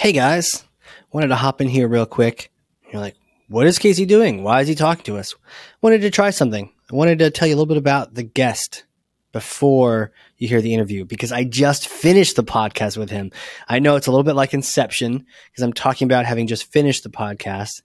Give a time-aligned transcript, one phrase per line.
[0.00, 0.64] hey guys,
[1.12, 2.50] wanted to hop in here real quick.
[2.90, 3.16] You're like,
[3.48, 4.42] what is Casey doing?
[4.42, 5.34] Why is he talking to us?
[5.82, 6.72] Wanted to try something.
[6.90, 8.84] I wanted to tell you a little bit about the guest
[9.32, 13.30] before you hear the interview because I just finished the podcast with him.
[13.68, 17.02] I know it's a little bit like Inception because I'm talking about having just finished
[17.02, 17.82] the podcast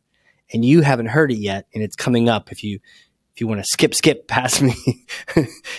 [0.53, 2.79] and you haven't heard it yet and it's coming up if you
[3.35, 5.05] if you want to skip skip past me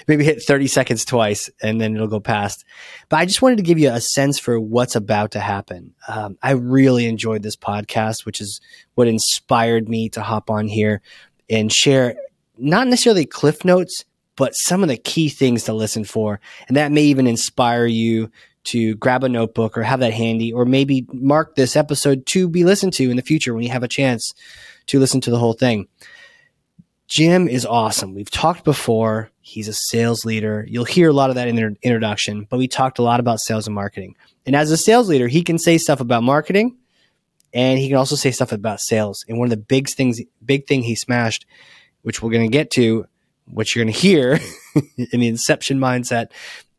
[0.07, 2.65] maybe hit 30 seconds twice and then it'll go past.
[3.09, 5.95] But i just wanted to give you a sense for what's about to happen.
[6.07, 8.61] Um, i really enjoyed this podcast which is
[8.95, 11.01] what inspired me to hop on here
[11.49, 12.17] and share
[12.59, 14.05] not necessarily cliff notes
[14.37, 16.41] but some of the key things to listen for.
[16.69, 18.31] And that may even inspire you
[18.65, 22.65] to grab a notebook or have that handy or maybe mark this episode to be
[22.65, 24.35] listened to in the future when you have a chance
[24.89, 25.89] to listen to the whole thing
[27.09, 28.15] Jim is awesome.
[28.15, 29.31] We've talked before.
[29.41, 30.67] He's a sales leader.
[30.69, 33.41] You'll hear a lot of that in the introduction, but we talked a lot about
[33.41, 34.17] sales and marketing.
[34.45, 36.77] And as a sales leader, he can say stuff about marketing
[37.53, 39.25] and he can also say stuff about sales.
[39.29, 41.47] And one of the big things, big thing he smashed,
[42.03, 43.07] which we're going to get to,
[43.47, 44.41] what you're going to hear
[44.97, 46.31] in the inception mindset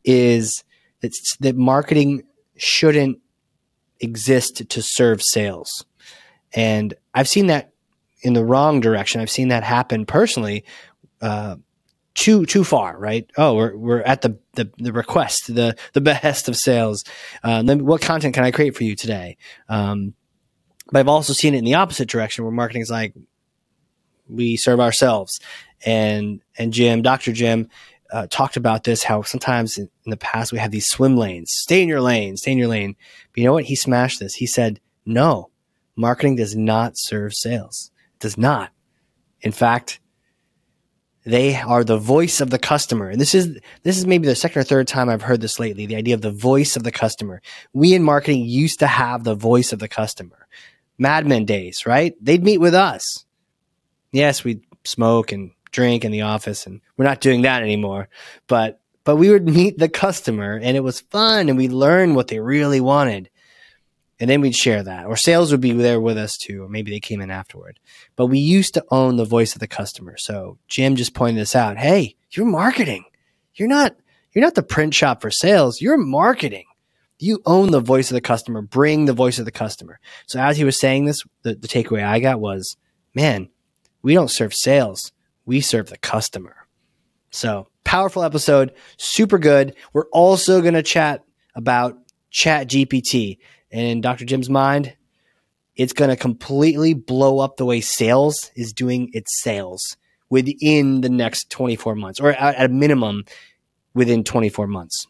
[0.03, 0.63] is
[1.01, 2.23] that, that marketing
[2.57, 3.19] shouldn't
[3.99, 5.85] exist to serve sales.
[6.53, 7.71] And I've seen that
[8.21, 9.21] in the wrong direction.
[9.21, 10.65] I've seen that happen personally.
[11.21, 11.57] Uh,
[12.17, 13.29] too too far, right?
[13.37, 17.03] Oh, we're we're at the the, the request, the the behest of sales.
[17.43, 19.37] Um, then what content can I create for you today?
[19.69, 20.15] Um,
[20.91, 23.13] but I've also seen it in the opposite direction, where marketing is like
[24.27, 25.39] we serve ourselves.
[25.85, 27.69] And and Jim, Doctor Jim,
[28.11, 29.03] uh, talked about this.
[29.03, 31.51] How sometimes in, in the past we have these swim lanes.
[31.53, 32.35] Stay in your lane.
[32.35, 32.95] Stay in your lane.
[33.31, 33.65] But you know what?
[33.65, 34.33] He smashed this.
[34.33, 35.51] He said, "No,
[35.95, 38.71] marketing does not serve sales." Does not.
[39.41, 39.99] In fact,
[41.27, 43.09] they are the voice of the customer.
[43.09, 45.85] And this is this is maybe the second or third time I've heard this lately,
[45.85, 47.41] the idea of the voice of the customer.
[47.73, 50.47] We in marketing used to have the voice of the customer.
[50.97, 52.15] Mad Men days, right?
[52.21, 53.25] They'd meet with us.
[54.13, 58.07] Yes, we'd smoke and drink in the office and we're not doing that anymore.
[58.47, 62.29] But but we would meet the customer and it was fun and we learned what
[62.29, 63.29] they really wanted
[64.19, 65.05] and then we'd share that.
[65.05, 67.79] Or sales would be there with us too, or maybe they came in afterward.
[68.15, 70.17] But we used to own the voice of the customer.
[70.17, 71.77] So Jim just pointed this out.
[71.77, 73.05] Hey, you're marketing.
[73.53, 73.95] You're not
[74.33, 75.81] you're not the print shop for sales.
[75.81, 76.65] You're marketing.
[77.19, 78.61] You own the voice of the customer.
[78.61, 79.99] Bring the voice of the customer.
[80.27, 82.77] So as he was saying this, the, the takeaway I got was,
[83.15, 83.49] man,
[84.03, 85.11] we don't serve sales.
[85.45, 86.55] We serve the customer.
[87.31, 89.75] So powerful episode, super good.
[89.93, 91.23] We're also going to chat
[91.55, 91.97] about
[92.29, 93.37] Chat GPT
[93.85, 94.25] in Dr.
[94.25, 94.95] Jim's mind,
[95.75, 99.97] it's going to completely blow up the way sales is doing its sales
[100.29, 103.23] within the next 24 months, or at a minimum
[103.93, 105.07] within 24 months,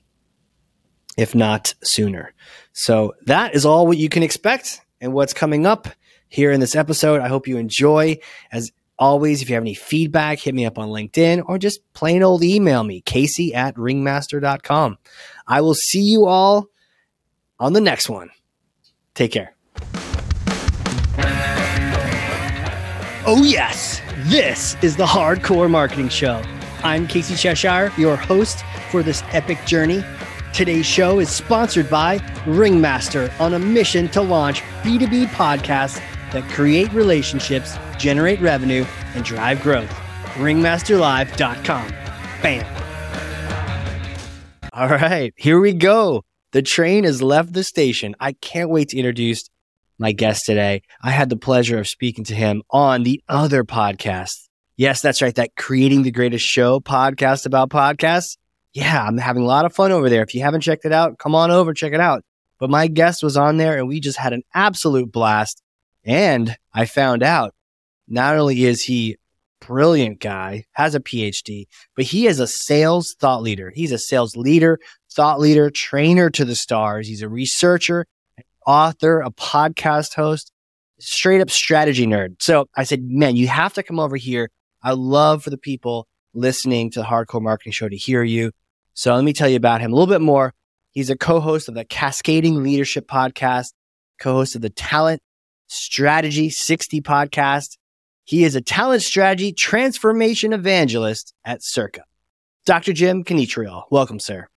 [1.17, 2.33] if not sooner.
[2.73, 5.87] So that is all what you can expect and what's coming up
[6.29, 7.21] here in this episode.
[7.21, 8.17] I hope you enjoy.
[8.51, 12.23] As always, if you have any feedback, hit me up on LinkedIn or just plain
[12.23, 14.97] old email me, Casey at ringmaster.com.
[15.47, 16.67] I will see you all
[17.59, 18.29] on the next one.
[19.17, 19.51] Take care.
[23.25, 26.39] Oh, yes, this is the Hard Corps Marketing Show.
[26.83, 30.05] I'm Casey Cheshire, your host for this epic journey.
[30.53, 35.99] Today's show is sponsored by Ringmaster on a mission to launch B2B podcasts
[36.31, 38.85] that create relationships, generate revenue,
[39.15, 39.89] and drive growth.
[40.35, 41.89] Ringmasterlive.com.
[42.43, 42.65] Bam.
[44.73, 46.26] All right, here we go.
[46.51, 48.15] The train has left the station.
[48.19, 49.49] I can't wait to introduce
[49.99, 50.83] my guest today.
[51.01, 54.47] I had the pleasure of speaking to him on the other podcast.
[54.77, 55.35] Yes, that's right.
[55.35, 58.37] That Creating the Greatest Show podcast about podcasts.
[58.73, 60.21] Yeah, I'm having a lot of fun over there.
[60.21, 62.23] If you haven't checked it out, come on over, check it out.
[62.59, 65.61] But my guest was on there and we just had an absolute blast.
[66.05, 67.53] And I found out
[68.07, 69.17] not only is he
[69.59, 71.65] brilliant guy, has a PhD,
[71.95, 73.71] but he is a sales thought leader.
[73.73, 74.79] He's a sales leader,
[75.17, 77.07] thought leader, trainer to the stars.
[77.07, 78.05] He's a researcher,
[78.67, 80.51] author, a podcast host,
[80.99, 82.35] straight up strategy nerd.
[82.39, 84.51] So I said, man, you have to come over here.
[84.83, 88.51] I love for the people listening to the Hard Corps Marketing Show to hear you.
[88.93, 90.53] So let me tell you about him a little bit more.
[90.91, 93.73] He's a co-host of the Cascading Leadership podcast,
[94.19, 95.21] co-host of the Talent
[95.65, 97.77] Strategy 60 podcast.
[98.23, 102.03] He is a talent strategy transformation evangelist at Circa.
[102.67, 102.93] Dr.
[102.93, 104.47] Jim Kanichirayil, welcome, sir.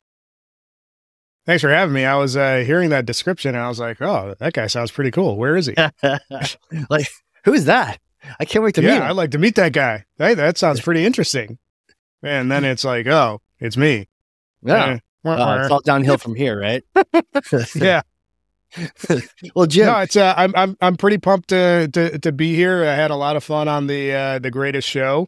[1.51, 2.05] Thanks for having me.
[2.05, 5.11] I was uh, hearing that description and I was like, oh, that guy sounds pretty
[5.11, 5.37] cool.
[5.37, 5.75] Where is he?
[6.89, 7.09] like,
[7.43, 7.99] who is that?
[8.39, 9.03] I can't wait to yeah, meet him.
[9.03, 10.05] I'd like to meet that guy.
[10.17, 11.59] Hey, that sounds pretty interesting.
[12.23, 14.07] And then it's like, oh, it's me.
[14.63, 14.99] Yeah.
[15.25, 16.85] Uh, it's all downhill from here, right?
[17.75, 18.03] yeah.
[19.57, 22.85] well, Jim, No, it's uh, I'm I'm I'm pretty pumped to, to to be here.
[22.85, 25.27] I had a lot of fun on the uh, the greatest show,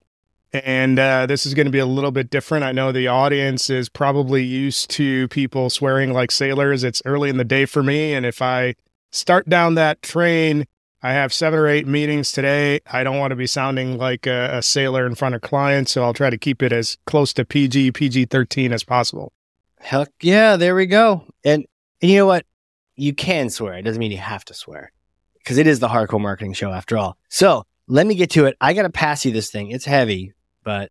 [0.52, 2.64] and uh, this is going to be a little bit different.
[2.64, 6.84] I know the audience is probably used to people swearing like sailors.
[6.84, 8.74] It's early in the day for me, and if I
[9.10, 10.66] start down that train,
[11.02, 12.80] I have seven or eight meetings today.
[12.90, 16.04] I don't want to be sounding like a, a sailor in front of clients, so
[16.04, 19.32] I'll try to keep it as close to PG PG thirteen as possible.
[19.80, 21.24] heck yeah, there we go.
[21.44, 21.66] And,
[22.00, 22.46] and you know what?
[22.94, 23.74] You can swear.
[23.74, 24.92] It doesn't mean you have to swear
[25.38, 27.16] because it is the Hard Corps marketing show after all.
[27.30, 28.56] So let me get to it.
[28.60, 29.70] I got to pass you this thing.
[29.70, 30.90] It's heavy, but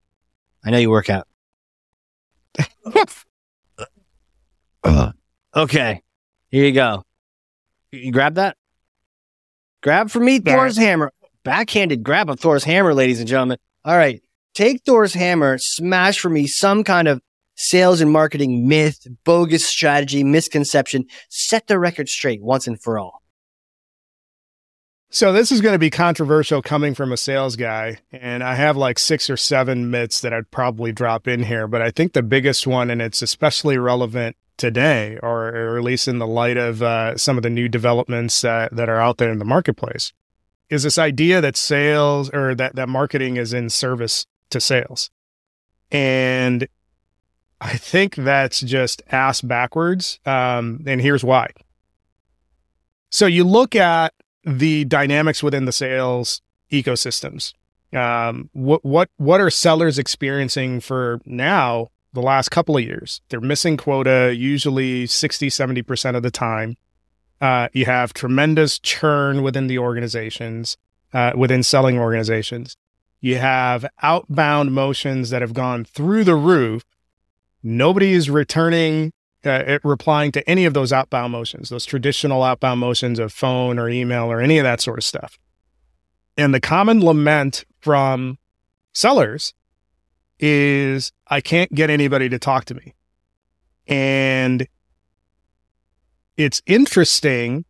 [0.63, 1.27] I know you work out.
[4.83, 5.12] Uh.
[5.56, 6.01] okay.
[6.50, 7.03] Here you go.
[7.91, 8.57] You grab that?
[9.83, 10.56] Grab for me Yeah.
[10.56, 11.12] Thor's hammer.
[11.44, 13.59] Backhanded grab of Thor's hammer, ladies and gentlemen.
[13.85, 14.21] All right.
[14.56, 17.21] Take Thor's hammer, smash for me some kind of
[17.56, 21.06] sales and marketing myth, bogus strategy, misconception.
[21.29, 23.20] Set the record straight once and for all.
[25.13, 28.78] So this is going to be controversial coming from a sales guy, and I have
[28.78, 32.24] like six or seven myths that I'd probably drop in here, but I think the
[32.24, 37.18] biggest one, and it's especially relevant today, or, at least in the light of uh,
[37.18, 40.13] some of the new developments uh, that are out there in the marketplace,
[40.69, 45.12] is this idea that sales or that that marketing is in service to sales,
[45.92, 46.69] and
[47.60, 50.22] I think that's just ass backwards.
[50.25, 51.50] Um, and here's why.
[53.10, 56.42] So you look at the dynamics within the sales
[56.72, 57.54] ecosystems.
[57.94, 63.22] Um, what what what are sellers experiencing for now the last couple of years?
[63.30, 66.78] They're missing quota usually 60, 70% of the time.
[67.42, 70.78] Uh, you have tremendous churn within the organizations,
[71.12, 72.78] uh, within selling organizations.
[73.20, 76.84] You have outbound motions that have gone through the roof.
[77.64, 79.12] Nobody is returning
[79.46, 83.90] uh, replying to any of those outbound motions, those traditional outbound motions of phone or
[83.90, 85.38] email or any of that sort of stuff.
[86.38, 88.38] And the common lament from
[88.94, 89.54] sellers
[90.40, 92.94] is I can't get anybody to talk to me.
[93.88, 94.68] And
[96.38, 97.66] it's interesting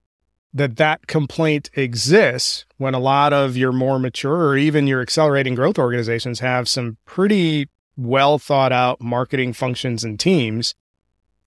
[0.53, 5.55] that that complaint exists when a lot of your more mature or even your accelerating
[5.55, 10.75] growth organizations have some pretty well thought out marketing functions and teams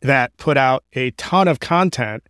[0.04, 2.22] that put out a ton of content.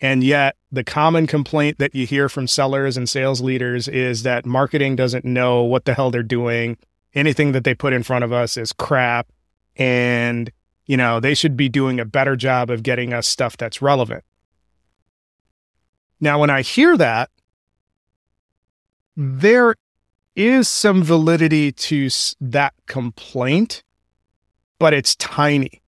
[0.00, 4.46] And yet, the common complaint that you hear from sellers and sales leaders is that
[4.46, 6.76] marketing doesn't know what the hell they're doing.
[7.14, 9.26] Anything that they put in front of us is crap.
[9.74, 10.52] And,
[10.86, 14.22] you know, they should be doing a better job of getting us stuff that's relevant.
[16.20, 17.30] Now, when I hear that,
[19.16, 19.74] there
[20.36, 22.08] is some validity to
[22.40, 23.82] that complaint,
[24.78, 25.82] but it's tiny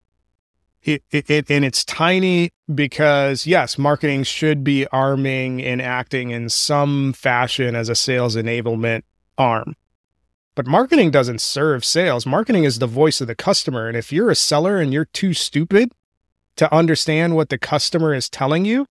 [0.88, 6.48] it, it, it and it's tiny because yes marketing should be arming and acting in
[6.48, 9.02] some fashion as a sales enablement
[9.36, 9.74] arm.
[10.54, 12.26] But marketing doesn't serve sales.
[12.26, 13.86] Marketing is the voice of the customer.
[13.86, 15.92] And if you're a seller and you're too stupid
[16.56, 18.86] to understand what the customer is telling you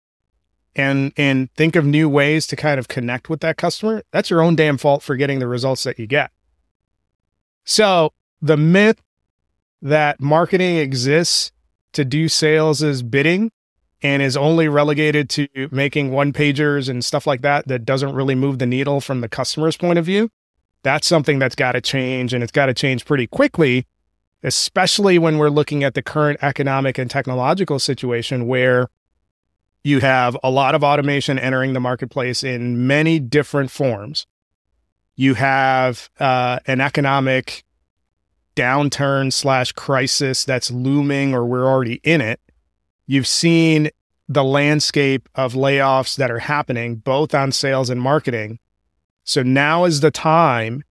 [0.76, 4.42] and and think of new ways to kind of connect with that customer that's your
[4.42, 6.32] own damn fault for getting the results that you get.
[7.64, 9.02] So the myth
[9.82, 11.52] that marketing exists
[11.96, 13.52] to do sales as bidding
[14.02, 18.36] and is only relegated to making one pagers and stuff like that that doesn't really
[18.36, 20.30] move the needle from the customer's point of view
[20.84, 23.86] that's something that's got to change and it's got to change pretty quickly
[24.44, 28.90] especially when we're looking at the current economic and technological situation where
[29.84, 34.26] you have a lot of automation entering the marketplace in many different forms.
[35.16, 37.65] You have uh, an economic
[38.56, 42.40] downturn slash crisis that's looming or we're already in it.
[43.06, 43.90] You've seen
[44.28, 48.60] the landscape of layoffs that are happening both on sales and marketing.
[49.24, 50.84] So now is the time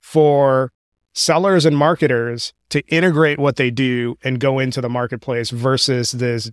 [0.00, 0.72] for
[1.14, 6.50] sellers and marketers to integrate what they do and go into the marketplace versus this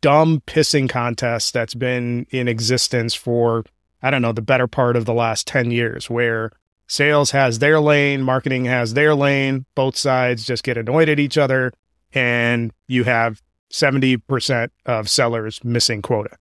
[0.00, 3.64] dumb pissing contest that's been in existence for,
[4.02, 6.52] I don't know, the better part of the last 10 years, where
[6.86, 9.66] sales has their lane, marketing has their lane.
[9.74, 11.72] Both sides just get annoyed at each other,
[12.12, 16.36] and you have 70% of sellers missing quota.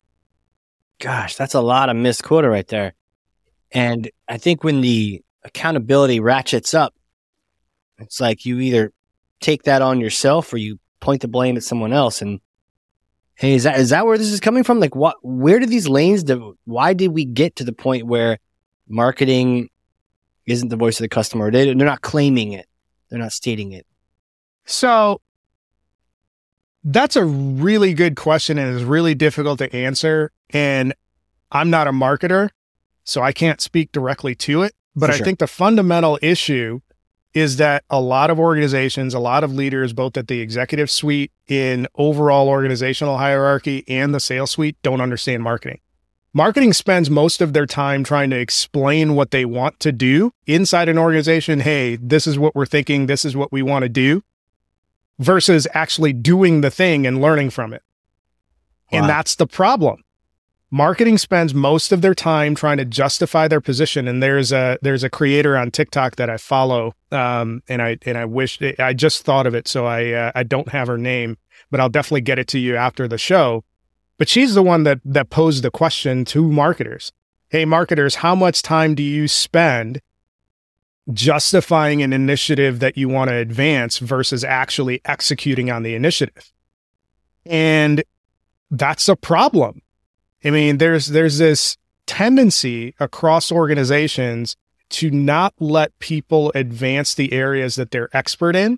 [0.99, 2.93] Gosh, that's a lot of missed quota right there.
[3.71, 6.93] And I think when the accountability ratchets up,
[7.97, 8.93] it's like you either
[9.41, 12.21] take that on yourself or you point the blame at someone else.
[12.21, 12.39] And
[13.35, 14.79] hey, is that is that where this is coming from?
[14.79, 15.17] Like, what?
[15.21, 16.23] Where do these lanes?
[16.23, 18.39] Do, why did we get to the point where
[18.87, 19.69] marketing
[20.45, 21.51] isn't the voice of the customer?
[21.51, 22.67] They, they're not claiming it.
[23.09, 23.85] They're not stating it.
[24.65, 25.21] So
[26.83, 30.31] that's a really good question and it's really difficult to answer.
[30.51, 30.93] And
[31.51, 32.49] I'm not a marketer,
[33.03, 34.73] so I can't speak directly to it.
[34.95, 36.79] But I think the fundamental issue
[37.33, 41.33] is that a lot of organizations, a lot of leaders, both at the executive suite
[41.47, 45.81] in overall organizational hierarchy and the sales suite, don't understand marketing.
[46.37, 50.89] Marketing spends most of their time trying to explain what they want to do inside
[50.89, 51.61] an organization.
[51.61, 53.05] Hey, this is what we're thinking.
[53.05, 54.21] This is what we want to do
[55.17, 57.83] versus actually doing the thing and learning from it.
[58.91, 58.99] Wow.
[58.99, 60.03] And that's the problem.
[60.69, 64.05] Marketing spends most of their time trying to justify their position.
[64.05, 68.17] And there's a there's a creator on TikTok that I follow, um, and I and
[68.17, 71.37] I wish I just thought of it, so I uh, I don't have her name,
[71.71, 73.63] but I'll definitely get it to you after the show
[74.17, 77.11] but she's the one that that posed the question to marketers.
[77.49, 80.01] Hey marketers, how much time do you spend
[81.13, 86.51] justifying an initiative that you want to advance versus actually executing on the initiative?
[87.45, 88.03] And
[88.71, 89.81] that's a problem.
[90.43, 94.55] I mean, there's there's this tendency across organizations
[94.89, 98.77] to not let people advance the areas that they're expert in.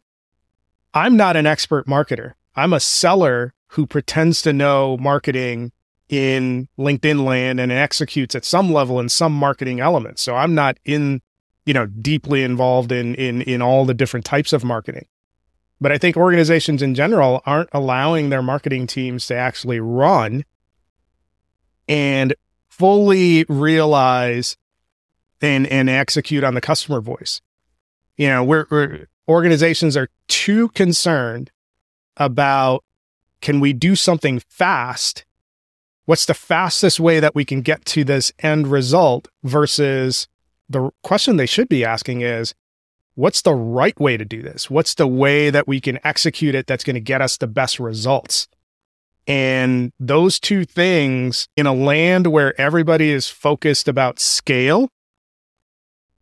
[0.93, 2.33] I'm not an expert marketer.
[2.55, 5.71] I'm a seller who pretends to know marketing
[6.09, 10.23] in LinkedIn land and executes at some level in some marketing elements.
[10.23, 11.21] So I'm not in,
[11.67, 15.05] you know, deeply involved in in in all the different types of marketing.
[15.79, 20.43] But I think organizations in general aren't allowing their marketing teams to actually run
[21.87, 22.33] and
[22.67, 24.57] fully realize
[25.39, 27.41] and and execute on the customer voice.
[28.17, 31.51] You know, we're, we're organizations are too concerned
[32.15, 32.83] about
[33.41, 35.25] can we do something fast?
[36.05, 40.27] What's the fastest way that we can get to this end result versus
[40.69, 42.53] the question they should be asking is,
[43.15, 44.69] what's the right way to do this?
[44.69, 47.79] What's the way that we can execute it that's going to get us the best
[47.79, 48.47] results?
[49.27, 54.89] And those two things in a land where everybody is focused about scale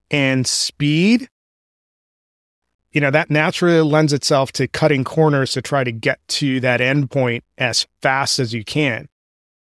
[0.09, 1.29] and speed
[2.95, 6.79] you know, that naturally lends itself to cutting corners to try to get to that
[6.79, 9.09] endpoint as fast as you can.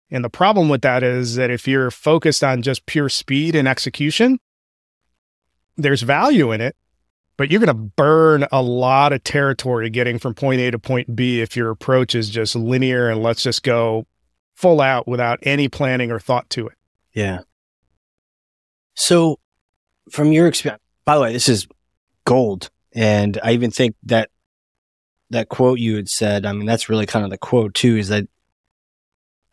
[0.09, 3.67] And the problem with that is that if you're focused on just pure speed and
[3.67, 4.39] execution,
[5.75, 6.77] there's value in it,
[7.35, 11.13] but you're going to burn a lot of territory getting from point A to point
[11.13, 14.07] B if your approach is just linear and let's just go
[14.55, 16.75] full out without any planning or thought to it.
[17.13, 17.39] Yeah.
[18.93, 19.39] So,
[20.09, 21.67] from your experience, by the way, this is
[22.23, 24.29] gold and I even think that
[25.29, 28.09] that quote you had said, I mean, that's really kind of the quote too, is
[28.09, 28.25] that,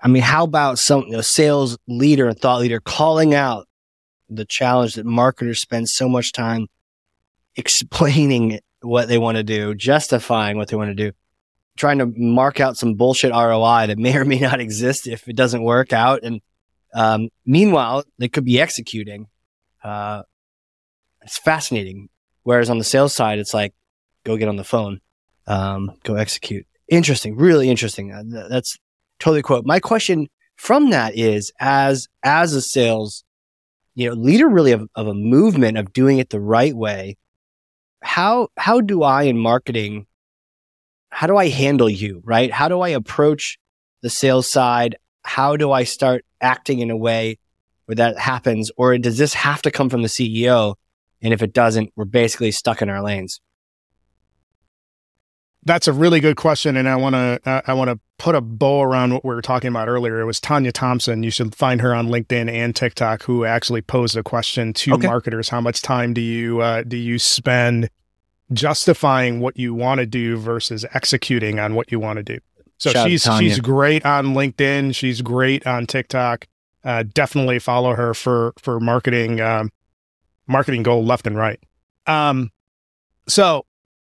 [0.02, 3.66] I mean, how about some a sales leader and thought leader calling out
[4.28, 6.68] the challenge that marketers spend so much time
[7.56, 11.12] explaining what they want to do, justifying what they want to do,
[11.76, 15.36] trying to mark out some bullshit ROI that may or may not exist if it
[15.36, 16.22] doesn't work out.
[16.22, 16.40] And
[16.94, 19.26] um, meanwhile, they could be executing.
[19.82, 20.22] Uh,
[21.22, 22.08] it's fascinating
[22.46, 23.74] Whereas on the sales side, it's like,
[24.22, 25.00] go get on the phone,
[25.48, 26.64] um, go execute.
[26.86, 28.12] Interesting, really interesting.
[28.12, 28.78] Uh, that's
[29.18, 29.66] totally quote.
[29.66, 33.24] My question from that is, as as a sales,
[33.96, 37.16] you know, leader really of, of a movement of doing it the right way.
[38.04, 40.06] How how do I in marketing?
[41.10, 42.22] How do I handle you?
[42.24, 42.52] Right?
[42.52, 43.58] How do I approach
[44.02, 44.94] the sales side?
[45.24, 47.40] How do I start acting in a way
[47.86, 50.76] where that happens, or does this have to come from the CEO?
[51.26, 53.40] And if it doesn't, we're basically stuck in our lanes.
[55.64, 58.40] That's a really good question, and I want to uh, I want to put a
[58.40, 60.20] bow around what we were talking about earlier.
[60.20, 61.24] It was Tanya Thompson.
[61.24, 65.08] You should find her on LinkedIn and TikTok, who actually posed a question to okay.
[65.08, 67.90] marketers: How much time do you uh, do you spend
[68.52, 72.38] justifying what you want to do versus executing on what you want to do?
[72.78, 74.94] So Shout she's she's great on LinkedIn.
[74.94, 76.46] She's great on TikTok.
[76.84, 79.72] Uh, definitely follow her for for marketing um,
[80.46, 81.60] marketing goal left and right.
[82.06, 82.50] Um,
[83.28, 83.66] so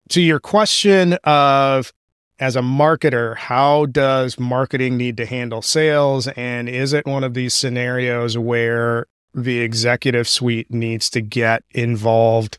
[0.09, 1.93] to your question of
[2.39, 6.27] as a marketer, how does marketing need to handle sales?
[6.29, 12.57] And is it one of these scenarios where the executive suite needs to get involved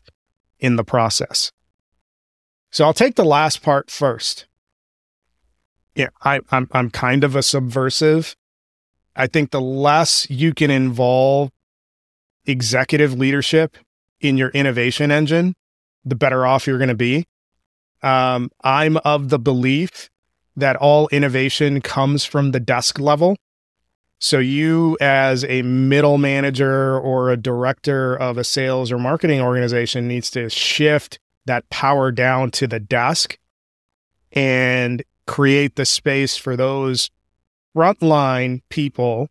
[0.59, 1.51] in the process?
[2.71, 4.47] So I'll take the last part first.
[5.93, 8.35] Yeah, I, I'm I'm kind of a subversive.
[9.15, 11.51] I think the less you can involve
[12.45, 13.77] executive leadership
[14.19, 15.55] in your innovation engine,
[16.03, 17.25] the better off you're going to be.
[18.01, 20.09] Um, I'm of the belief
[20.55, 23.35] that all innovation comes from the desk level.
[24.19, 30.07] So, you as a middle manager or a director of a sales or marketing organization
[30.07, 33.37] needs to shift that power down to the desk
[34.31, 37.09] and create the space for those
[37.75, 39.29] frontline people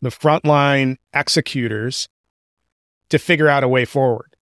[0.00, 2.08] the frontline executors
[3.08, 4.36] to figure out a way forward.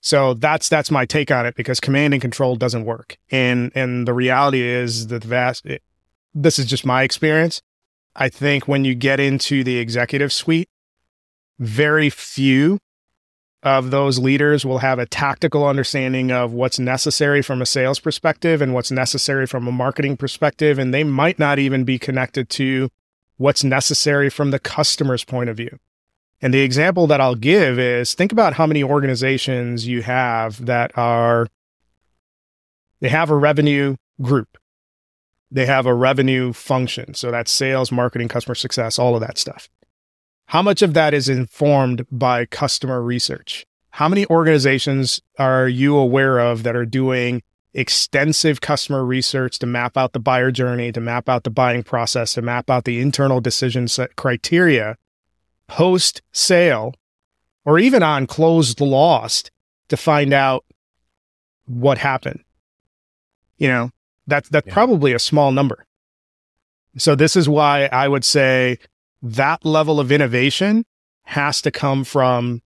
[0.00, 3.18] So that's that's my take on it because command and control doesn't work.
[3.30, 5.82] And and the reality is that the vast it,
[6.34, 7.62] this is just my experience.
[8.14, 10.68] I think when you get into the executive suite,
[11.58, 12.78] very few
[13.62, 18.62] of those leaders will have a tactical understanding of what's necessary from a sales perspective
[18.62, 20.78] and what's necessary from a marketing perspective.
[20.78, 22.88] And they might not even be connected to
[23.38, 25.78] what's necessary from the customer's point of view.
[26.40, 30.96] And the example that I'll give is think about how many organizations you have that
[30.96, 31.48] are,
[33.00, 34.58] they have a revenue group,
[35.50, 37.14] they have a revenue function.
[37.14, 39.68] So that's sales, marketing, customer success, all of that stuff.
[40.46, 43.66] How much of that is informed by customer research?
[43.90, 47.42] How many organizations are you aware of that are doing
[47.74, 52.34] extensive customer research to map out the buyer journey, to map out the buying process,
[52.34, 54.96] to map out the internal decision set criteria
[55.66, 56.94] post sale
[57.64, 59.50] or even on closed lost
[59.88, 60.64] to find out
[61.66, 62.40] what happened?
[63.58, 63.90] You know,
[64.26, 64.72] that's that's yeah.
[64.72, 65.84] probably a small number.
[66.96, 68.78] So this is why I would say
[69.22, 70.84] that level of innovation
[71.24, 72.62] has to come from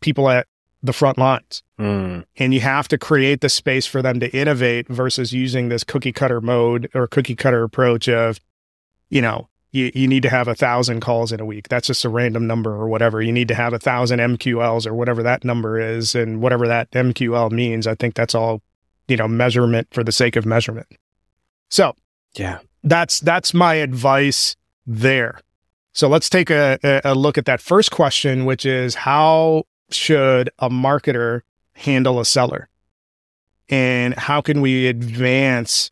[0.00, 0.46] people at
[0.82, 1.62] the front lines.
[1.78, 2.24] Mm.
[2.36, 6.12] And you have to create the space for them to innovate versus using this cookie
[6.12, 8.38] cutter mode or cookie cutter approach of,
[9.10, 11.68] you know, you, you need to have a thousand calls in a week.
[11.68, 13.20] That's just a random number or whatever.
[13.20, 16.90] You need to have a thousand MQLs or whatever that number is and whatever that
[16.92, 17.86] MQL means.
[17.86, 18.62] I think that's all,
[19.08, 20.86] you know, measurement for the sake of measurement.
[21.68, 21.94] So
[22.34, 24.56] yeah, that's that's my advice
[24.86, 25.40] there.
[25.92, 30.68] So let's take a, a look at that first question, which is how should a
[30.68, 31.42] marketer
[31.74, 32.68] handle a seller?
[33.68, 35.90] And how can we advance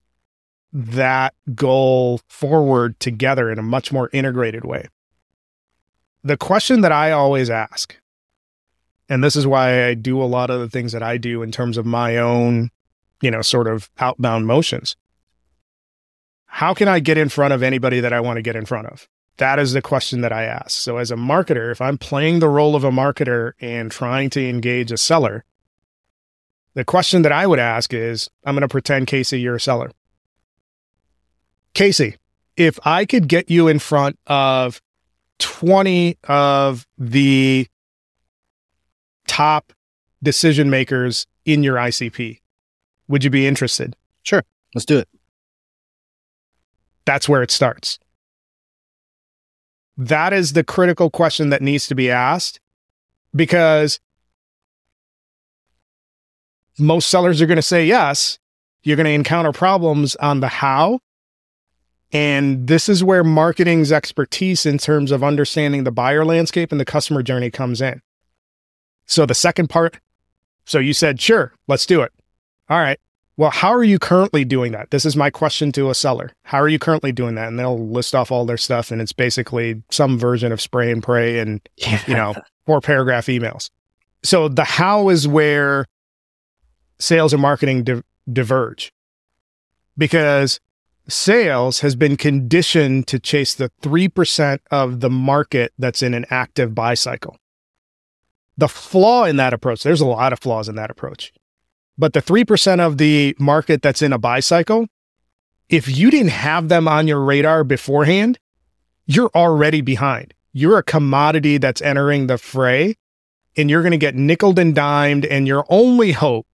[0.73, 4.89] that goal forward together in a much more integrated way?
[6.23, 7.97] The question that I always ask,
[9.09, 11.53] and this is why I do a lot of the things that I do in
[11.53, 12.71] terms of my own,
[13.23, 14.97] you know, sort of outbound motions.
[16.47, 18.89] How can I get in front of anybody that I want to get in front
[18.89, 19.09] of?
[19.39, 20.71] That is the question that I ask.
[20.71, 24.49] So, as a marketer, if I'm playing the role of a marketer and trying to
[24.49, 25.45] engage a seller,
[26.75, 29.91] the question that I would ask is I'm going to pretend, Casey, you're a seller.
[31.75, 32.17] Casey,
[32.57, 34.81] if I could get you in front of
[35.39, 37.67] 20 of the
[39.27, 39.73] top
[40.23, 42.41] decision makers in your ICP,
[43.09, 43.95] would you be interested?
[44.23, 44.43] Sure.
[44.75, 45.09] Let's do it.
[47.05, 47.99] That's where it starts.
[49.97, 52.61] That is the critical question that needs to be asked
[53.35, 53.99] because
[56.79, 58.39] most sellers are going to say yes.
[58.83, 61.01] You're going to encounter problems on the how.
[62.13, 66.85] And this is where marketing's expertise in terms of understanding the buyer landscape and the
[66.85, 68.01] customer journey comes in.
[69.07, 69.99] So the second part,
[70.65, 72.13] so you said, sure, let's do it.
[72.69, 72.99] All right.
[73.39, 74.91] Well, how are you currently doing that?
[74.91, 76.33] This is my question to a seller.
[76.45, 77.49] How are you currently doing that?
[77.49, 81.03] And they'll list off all their stuff, and it's basically some version of spray and
[81.03, 82.03] pray and, yeah.
[82.07, 83.71] you know, four paragraph emails.
[84.23, 85.85] So the how is where
[86.99, 88.91] sales and marketing di- diverge
[89.99, 90.59] because
[91.07, 96.75] sales has been conditioned to chase the 3% of the market that's in an active
[96.75, 97.37] buy cycle.
[98.57, 101.33] The flaw in that approach, there's a lot of flaws in that approach
[101.99, 104.87] but the 3% of the market that's in a buy cycle,
[105.69, 108.39] if you didn't have them on your radar beforehand,
[109.07, 110.35] you're already behind.
[110.53, 112.97] You're a commodity that's entering the fray
[113.57, 115.25] and you're going to get nickeled and dimed.
[115.25, 116.47] And your only hope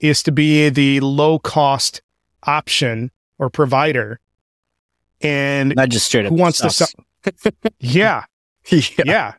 [0.00, 2.02] is to be the low cost
[2.44, 4.20] option or provider.
[5.20, 6.88] And not just straight up who wants to sell?
[7.78, 8.24] yeah.
[8.68, 9.02] yeah.
[9.04, 9.34] Yeah.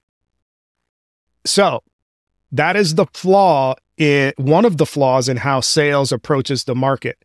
[1.45, 1.83] So
[2.51, 7.17] that is the flaw it, one of the flaws in how sales approaches the market.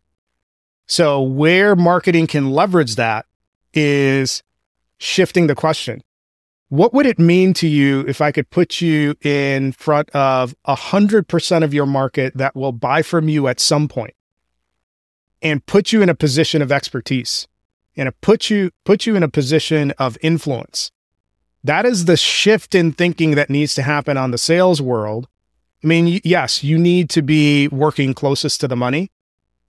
[0.87, 3.27] So, where marketing can leverage that
[3.75, 4.43] is
[4.99, 6.03] shifting the question.
[6.71, 11.65] What would it mean to you if I could put you in front of 100%
[11.65, 14.15] of your market that will buy from you at some point
[15.41, 17.49] and put you in a position of expertise
[17.97, 20.91] and put you put you in a position of influence?
[21.65, 25.27] That is the shift in thinking that needs to happen on the sales world
[25.83, 29.11] I mean, yes, you need to be working closest to the money,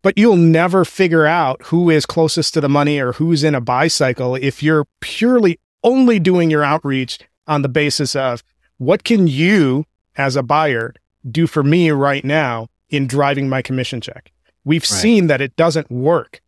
[0.01, 3.61] but you'll never figure out who is closest to the money or who's in a
[3.61, 8.43] buy cycle if you're purely only doing your outreach on the basis of
[8.77, 10.93] what can you as a buyer
[11.29, 14.31] do for me right now in driving my commission check.
[14.63, 14.99] We've right.
[14.99, 16.41] seen that it doesn't work.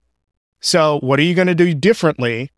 [0.59, 2.51] So, what are you going to do differently?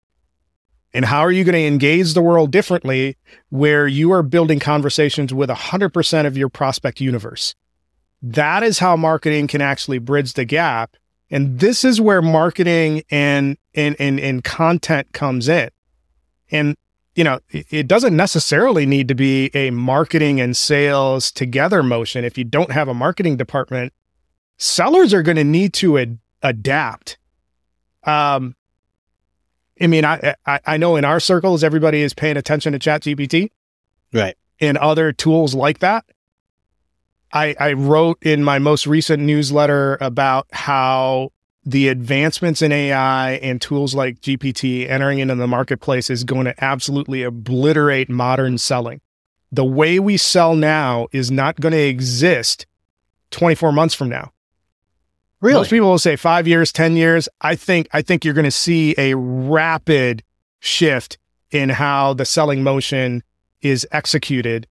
[0.94, 3.18] And how are you going to engage the world differently
[3.50, 7.56] where you are building conversations with 100% of your prospect universe?
[8.22, 10.96] That is how marketing can actually bridge the gap.
[11.32, 15.70] And this is where marketing and, and, and, and content comes in.
[16.52, 16.78] And,
[17.16, 22.24] you know, it doesn't necessarily need to be a marketing and sales together motion.
[22.24, 23.94] If you don't have a marketing department,
[24.58, 27.18] sellers are going to need to ad- adapt.
[28.04, 28.56] Um,
[29.82, 33.50] I mean, I, I, I know in our circles everybody is paying attention to ChatGPT,
[34.14, 36.06] right, and other tools like that.
[37.32, 41.32] I I wrote in my most recent newsletter about how
[41.66, 46.64] the advancements in AI and tools like GPT entering into the marketplace is going to
[46.64, 49.00] absolutely obliterate modern selling.
[49.52, 52.66] The way we sell now is not going to exist
[53.32, 54.33] 24 months from now.
[55.44, 55.60] Really?
[55.60, 57.28] Most people will say five years, 10 years.
[57.42, 60.24] I think, I think you're going to see a rapid
[60.62, 61.18] shift
[61.52, 63.24] in how the selling motion
[63.62, 64.68] is executed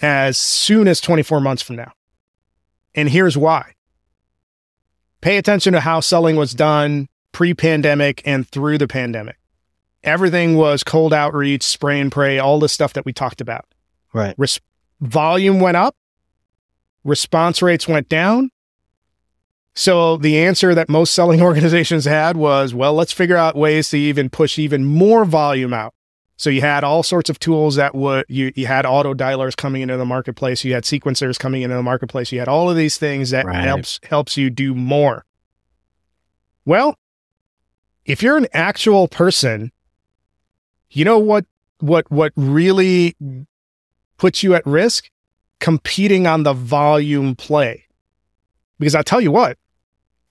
[0.00, 1.92] as soon as 24 months from now.
[2.96, 3.74] And here's why.
[5.20, 9.38] Pay attention to how selling was done pre pandemic and through the pandemic.
[10.02, 13.66] Everything was cold outreach, spray and pray, all the stuff that we talked about.
[14.12, 14.34] Right.
[14.36, 14.60] Res-
[15.00, 15.94] volume went up,
[17.04, 18.50] response rates went down,
[19.74, 23.98] so the answer that most selling organizations had was, well, let's figure out ways to
[23.98, 25.94] even push even more volume out.
[26.36, 29.82] So you had all sorts of tools that would you you had auto dialers coming
[29.82, 32.96] into the marketplace, you had sequencers coming into the marketplace, you had all of these
[32.96, 33.62] things that Right.
[33.62, 35.26] helps helps you do more.
[36.64, 36.96] Well,
[38.06, 39.70] if you're an actual person,
[40.88, 41.44] you know what
[41.80, 43.14] what what really
[44.16, 45.10] puts you at risk?
[45.58, 47.84] Competing on the volume play.
[48.80, 49.58] Because I tell you what,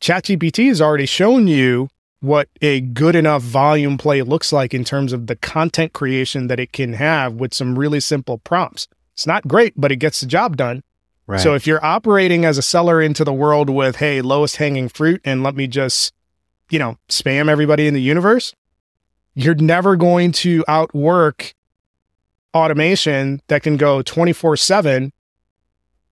[0.02, 1.88] ChatGPT has already shown you
[2.20, 6.60] what a good enough volume play looks like in terms of the content creation that
[6.60, 8.88] it can have with some really simple prompts.
[9.14, 10.84] It's not great, but it gets the job done.
[11.28, 11.40] Right.
[11.40, 15.22] So if you're operating as a seller into the world with, hey, lowest hanging fruit,
[15.24, 16.12] and let me just,
[16.72, 18.56] you know, spam everybody in the universe,
[19.36, 21.54] you're never going to outwork
[22.56, 25.14] automation that can go 24 7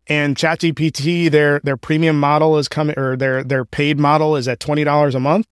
[0.10, 4.60] and ChatGPT, their their premium model is coming or their their paid model is at
[4.60, 5.48] twenty dollars a month.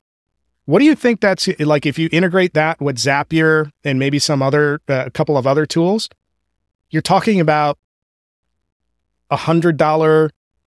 [0.65, 4.41] What do you think that's like if you integrate that with Zapier and maybe some
[4.41, 6.09] other a couple of other tools?
[6.89, 7.77] You're talking about
[9.29, 10.31] a hundred dollar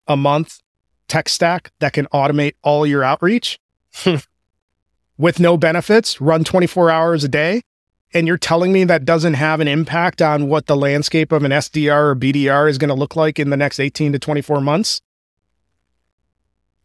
[0.07, 0.61] a month
[1.09, 3.59] tech stack that can automate all your outreach
[5.19, 7.63] with no benefits, run 24 hours a day.
[8.17, 11.51] And you're telling me that doesn't have an impact on what the landscape of an
[11.51, 15.03] SDR or BDR is going to look like in the next 18 to 24 months?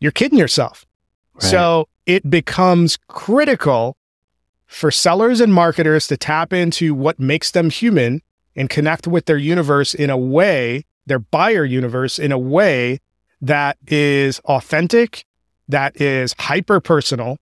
[0.01, 0.85] You're kidding yourself.
[1.35, 1.43] Right.
[1.43, 3.95] So it becomes critical
[4.65, 8.21] for sellers and marketers to tap into what makes them human
[8.57, 12.99] and connect with their universe in a way, their buyer universe in a way
[13.39, 15.25] that is authentic,
[15.69, 17.37] that is hyper personal,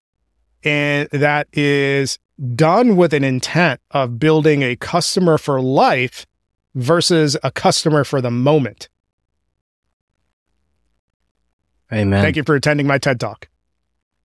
[0.62, 2.20] and that is
[2.54, 6.26] done with an intent of building a customer for life
[6.74, 8.88] versus a customer for the moment.
[11.92, 12.22] Amen.
[12.22, 13.48] Thank you for attending my TED Talk.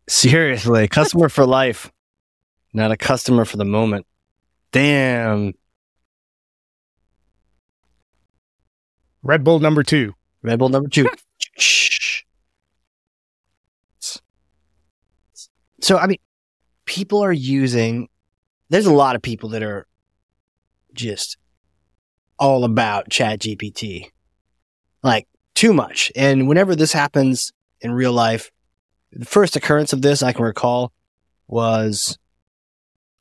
[0.07, 1.91] Seriously, customer for life,
[2.73, 4.05] not a customer for the moment.
[4.71, 5.53] Damn.
[9.23, 10.13] Red Bull number two.
[10.43, 11.09] Red Bull number two.
[11.57, 12.23] Shh.
[15.81, 16.17] So, I mean,
[16.85, 18.07] people are using,
[18.69, 19.87] there's a lot of people that are
[20.93, 21.37] just
[22.39, 24.09] all about Chat GPT.
[25.03, 26.11] Like, too much.
[26.15, 28.51] And whenever this happens in real life,
[29.11, 30.91] the first occurrence of this I can recall
[31.47, 32.17] was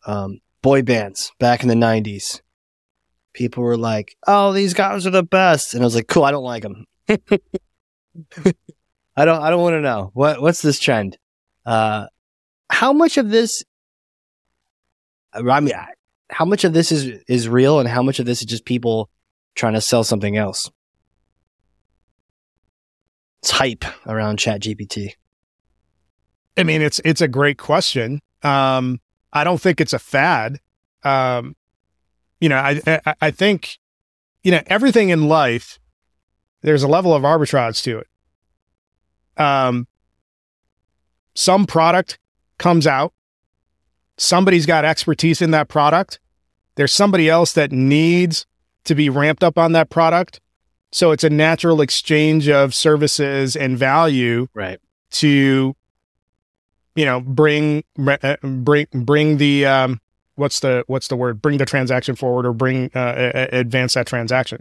[0.07, 2.40] um, boy bands back in the 90s.
[3.33, 6.31] People were like, "Oh, these guys are the best," and I was like, "Cool, I
[6.31, 6.87] don't like them.
[7.09, 7.18] I
[9.24, 9.42] don't.
[9.42, 11.18] I don't want to know what what's this trend.
[11.66, 12.07] Uh,
[12.74, 13.64] how much of this?
[15.32, 15.72] I mean,
[16.30, 19.08] how much of this is is real, and how much of this is just people
[19.54, 20.70] trying to sell something else?
[23.42, 25.12] It's hype around Chat GPT.
[26.56, 28.20] I mean, it's it's a great question.
[28.42, 29.00] Um,
[29.32, 30.58] I don't think it's a fad.
[31.04, 31.54] Um,
[32.40, 33.78] you know, I, I I think
[34.42, 35.78] you know everything in life.
[36.62, 38.08] There's a level of arbitrage to it.
[39.40, 39.87] Um,
[41.34, 42.18] some product
[42.64, 43.12] comes out.
[44.16, 46.18] Somebody's got expertise in that product.
[46.77, 48.46] There's somebody else that needs
[48.85, 50.40] to be ramped up on that product.
[50.90, 54.79] So it's a natural exchange of services and value Right.
[55.12, 55.77] to
[56.94, 60.00] you know bring uh, bring bring the um
[60.37, 64.61] what's the what's the word bring the transaction forward or bring uh, advance that transaction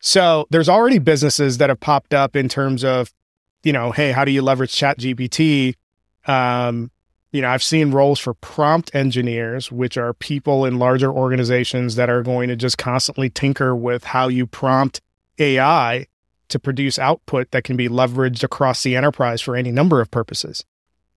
[0.00, 3.10] so there's already businesses that have popped up in terms of
[3.64, 5.74] you know hey how do you leverage chat gpt
[6.26, 6.90] um,
[7.32, 12.10] you know i've seen roles for prompt engineers which are people in larger organizations that
[12.10, 15.00] are going to just constantly tinker with how you prompt
[15.38, 16.06] ai
[16.48, 20.64] to produce output that can be leveraged across the enterprise for any number of purposes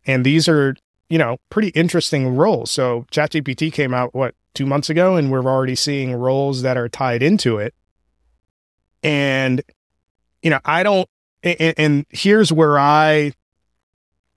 [0.05, 0.75] and these are
[1.13, 2.71] you know, pretty interesting roles.
[2.71, 6.89] So ChatGPT came out what two months ago, and we're already seeing roles that are
[6.89, 7.75] tied into it.
[9.03, 9.61] And
[10.41, 11.07] you know, I don't.
[11.43, 13.33] And, and here's where I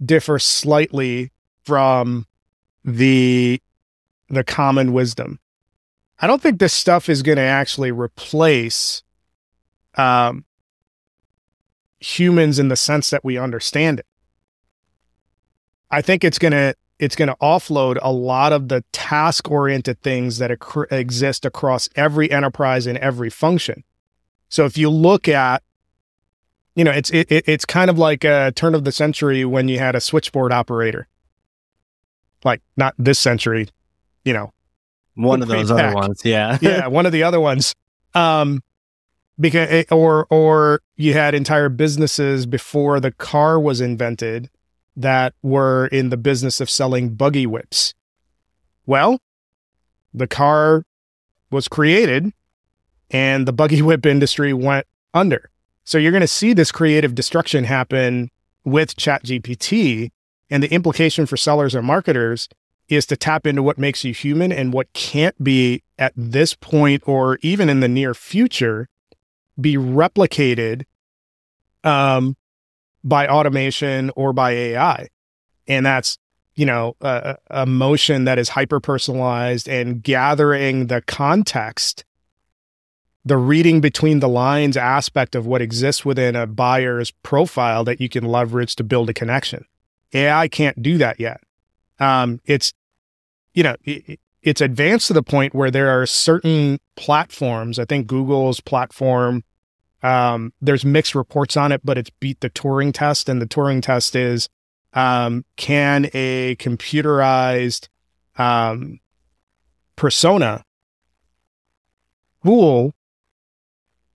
[0.04, 1.30] differ slightly
[1.66, 2.26] from
[2.84, 3.60] the
[4.28, 5.38] the common wisdom.
[6.18, 9.02] I don't think this stuff is going to actually replace
[9.96, 10.44] um,
[12.00, 14.06] humans in the sense that we understand it.
[15.90, 20.00] I think it's going to it's going to offload a lot of the task oriented
[20.00, 23.84] things that ac- exist across every enterprise and every function.
[24.48, 25.62] So if you look at
[26.76, 29.78] you know, it's it, it's kind of like a turn of the century when you
[29.78, 31.08] had a switchboard operator.
[32.46, 33.68] Like not this century,
[34.24, 34.52] you know.
[35.16, 36.56] One of those other ones, yeah.
[36.62, 37.74] yeah, one of the other ones.
[38.14, 38.62] Um
[39.38, 44.48] because eh, or or you had entire businesses before the car was invented
[44.96, 47.92] that were in the business of selling buggy whips.
[48.86, 49.20] Well,
[50.14, 50.84] the car
[51.50, 52.32] was created
[53.10, 55.50] and the buggy whip industry went under.
[55.84, 58.30] So you're going to see this creative destruction happen
[58.64, 60.10] with ChatGPT.
[60.50, 62.48] And the implication for sellers or marketers
[62.88, 67.02] is to tap into what makes you human and what can't be at this point
[67.06, 68.88] or even in the near future
[69.60, 70.84] be replicated
[71.82, 72.36] um,
[73.02, 75.08] by automation or by AI.
[75.66, 76.18] And that's,
[76.54, 82.04] you know, a motion that is hyper personalized and gathering the context,
[83.24, 88.08] the reading between the lines aspect of what exists within a buyer's profile that you
[88.08, 89.64] can leverage to build a connection.
[90.12, 91.40] AI can't do that yet.
[91.98, 92.72] Um, it's,
[93.54, 97.78] you know, it, it's advanced to the point where there are certain platforms.
[97.78, 99.42] I think Google's platform
[100.02, 103.28] um, there's mixed reports on it, but it's beat the Turing test.
[103.28, 104.48] And the Turing test is
[104.92, 107.88] um, can a computerized
[108.38, 109.00] um,
[109.96, 110.64] persona
[112.44, 112.94] fool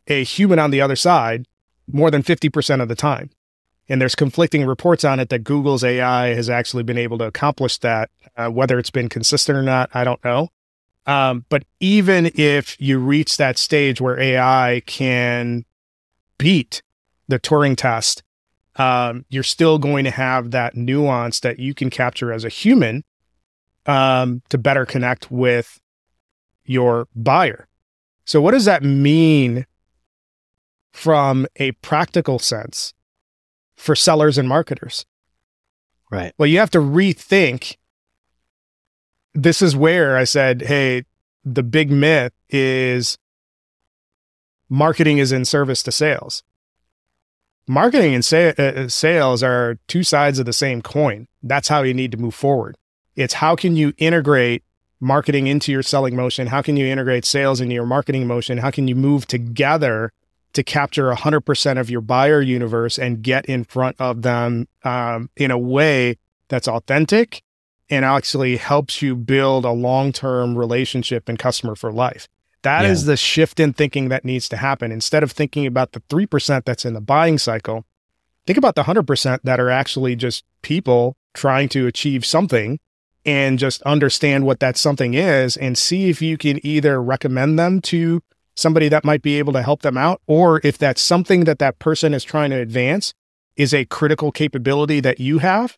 [0.08, 1.46] a human on the other side
[1.92, 3.30] more than 50% of the time?
[3.92, 7.78] And there's conflicting reports on it that Google's AI has actually been able to accomplish
[7.80, 8.10] that.
[8.38, 10.48] Uh, whether it's been consistent or not, I don't know.
[11.06, 15.66] Um, but even if you reach that stage where AI can
[16.38, 16.82] beat
[17.28, 18.24] the Turing test,
[18.78, 23.04] um, you're still going to have that nuance that you can capture as a human
[23.88, 25.82] um, to better connect with
[26.64, 27.68] your buyer.
[28.24, 29.66] So, what does that mean
[30.94, 32.94] from a practical sense
[33.82, 35.06] for sellers and marketers?
[36.12, 36.34] Right.
[36.38, 37.78] Well, you have to rethink.
[39.34, 41.06] This is where I said, hey,
[41.44, 43.18] the big myth is
[44.70, 46.44] marketing is in service to sales.
[47.68, 51.28] Marketing and sa- uh, uh, sales are two sides of the same coin.
[51.42, 52.78] That's how you need to move forward.
[53.16, 54.64] It's how can you integrate
[55.00, 56.48] marketing into your selling motion?
[56.48, 58.60] How can you integrate sales into your marketing motion?
[58.60, 60.12] How can you move together
[60.54, 65.52] to capture 100% of your buyer universe and get in front of them um, in
[65.52, 66.18] a way
[66.50, 67.44] that's authentic
[67.90, 72.28] and actually helps you build a long term relationship and customer for life?
[72.64, 72.92] That yeah.
[72.92, 74.92] is the shift in thinking that needs to happen.
[74.92, 77.86] Instead of thinking about the 3% that's in the buying cycle,
[78.46, 82.80] think about the 100% that are actually just people trying to achieve something
[83.26, 87.82] and just understand what that something is and see if you can either recommend them
[87.82, 88.22] to
[88.56, 91.80] somebody that might be able to help them out or if that's something that that
[91.80, 93.14] person is trying to advance
[93.56, 95.78] is a critical capability that you have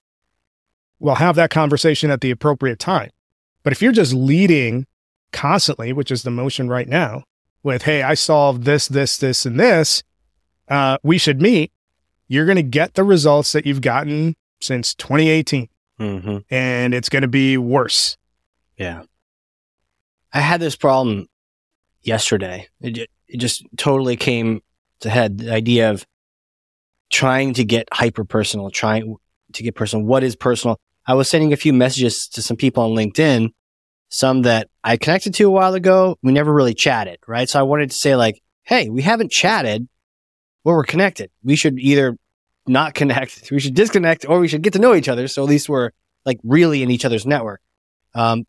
[0.99, 3.09] well have that conversation at the appropriate time
[3.63, 4.86] but if you're just leading
[5.31, 7.23] constantly, which is the motion right now,
[7.63, 10.03] with, hey, I solved this, this, this, and this,
[10.67, 11.71] uh, we should meet,
[12.27, 15.69] you're going to get the results that you've gotten since 2018.
[15.99, 16.38] Mm-hmm.
[16.49, 18.17] And it's going to be worse.
[18.77, 19.03] Yeah.
[20.33, 21.27] I had this problem
[22.03, 22.67] yesterday.
[22.81, 24.61] It, it just totally came
[25.01, 26.05] to head the idea of
[27.09, 29.15] trying to get hyper personal, trying
[29.53, 30.05] to get personal.
[30.05, 30.79] What is personal?
[31.05, 33.49] I was sending a few messages to some people on LinkedIn
[34.13, 36.17] some that I connected to a while ago.
[36.21, 37.49] We never really chatted, right?
[37.49, 39.87] So I wanted to say like, Hey, we haven't chatted.
[40.63, 41.31] Well, we're connected.
[41.43, 42.15] We should either
[42.67, 45.27] not connect, we should disconnect, or we should get to know each other.
[45.27, 45.89] So at least we're
[46.25, 47.59] like really in each other's network.
[48.13, 48.45] Um,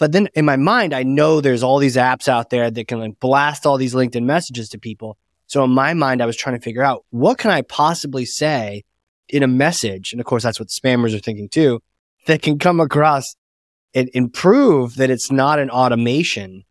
[0.00, 3.00] But then in my mind, I know there's all these apps out there that can
[3.00, 5.18] like blast all these LinkedIn messages to people.
[5.46, 8.82] So in my mind, I was trying to figure out what can I possibly say
[9.28, 10.12] in a message?
[10.12, 11.80] And of course, that's what spammers are thinking too,
[12.26, 13.36] that can come across
[13.94, 16.64] and, and prove that it's not an automation,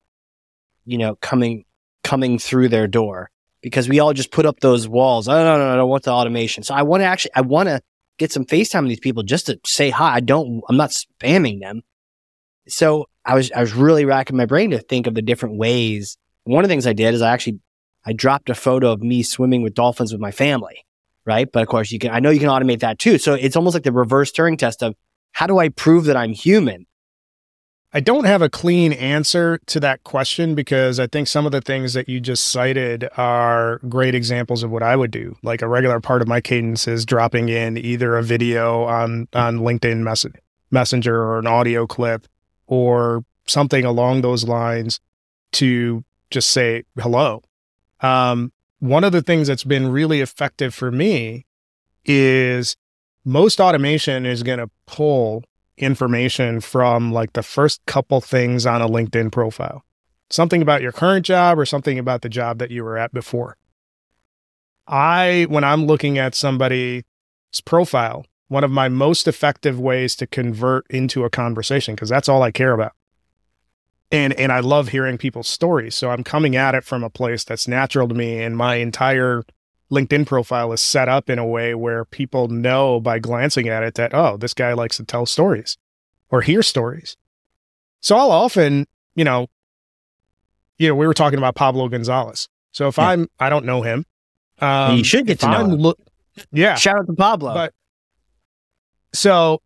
[0.86, 1.66] you know, coming,
[2.04, 3.30] coming through their door
[3.62, 5.28] because we all just put up those walls.
[5.28, 6.64] Oh, no, no, no, what's the automation?
[6.64, 7.80] So I want to actually, I want to
[8.18, 10.16] get some FaceTime with these people just to say hi.
[10.16, 11.84] I don't, I'm not spamming them.
[12.68, 16.18] So I was, I was really racking my brain to think of the different ways.
[16.46, 17.60] One of the things I did is I actually,
[18.04, 20.84] I dropped a photo of me swimming with dolphins with my family.
[21.26, 21.48] Right.
[21.52, 23.20] But of course you can, I know you can automate that too.
[23.20, 24.96] So it's almost like the reverse Turing test of
[25.34, 26.88] how do I prove that I'm human?
[27.94, 31.62] I don't have a clean answer to that question because I think some of the
[31.62, 35.36] things that you just cited are great examples of what I would do.
[35.44, 39.60] Like a regular part of my cadence is dropping in either a video on on
[39.60, 40.26] LinkedIn mess-
[40.72, 42.28] Messenger or an audio clip
[42.70, 45.00] or something along those lines
[45.52, 47.42] to just say hello.
[48.00, 51.46] Um, one of the things that's been really effective for me
[52.06, 52.78] is
[53.26, 55.44] most automation is going to pull
[55.78, 59.84] information from like the first couple things on a LinkedIn profile.
[60.30, 63.58] Something about your current job or something about the job that you were at before.
[64.88, 67.04] I, when I'm looking at somebody's
[67.66, 72.44] profile, one of my most effective ways to convert into a conversation, because that's all
[72.44, 72.92] I care about.
[74.12, 75.96] And and I love hearing people's stories.
[75.96, 78.42] So I'm coming at it from a place that's natural to me.
[78.42, 79.44] And my entire
[79.92, 83.94] LinkedIn profile is set up in a way where people know by glancing at it
[83.96, 85.78] that, oh, this guy likes to tell stories
[86.30, 87.18] or hear stories.
[88.02, 89.48] So I'll often, you know,
[90.78, 92.50] you know, we were talking about Pablo Gonzalez.
[92.72, 93.10] So if yeah.
[93.10, 94.06] I'm, I don't know him.
[94.60, 95.78] Um, you should get to know him.
[95.78, 95.98] Lo-
[96.52, 96.76] yeah.
[96.76, 97.54] Shout out to Pablo.
[97.54, 97.74] But
[99.14, 99.62] so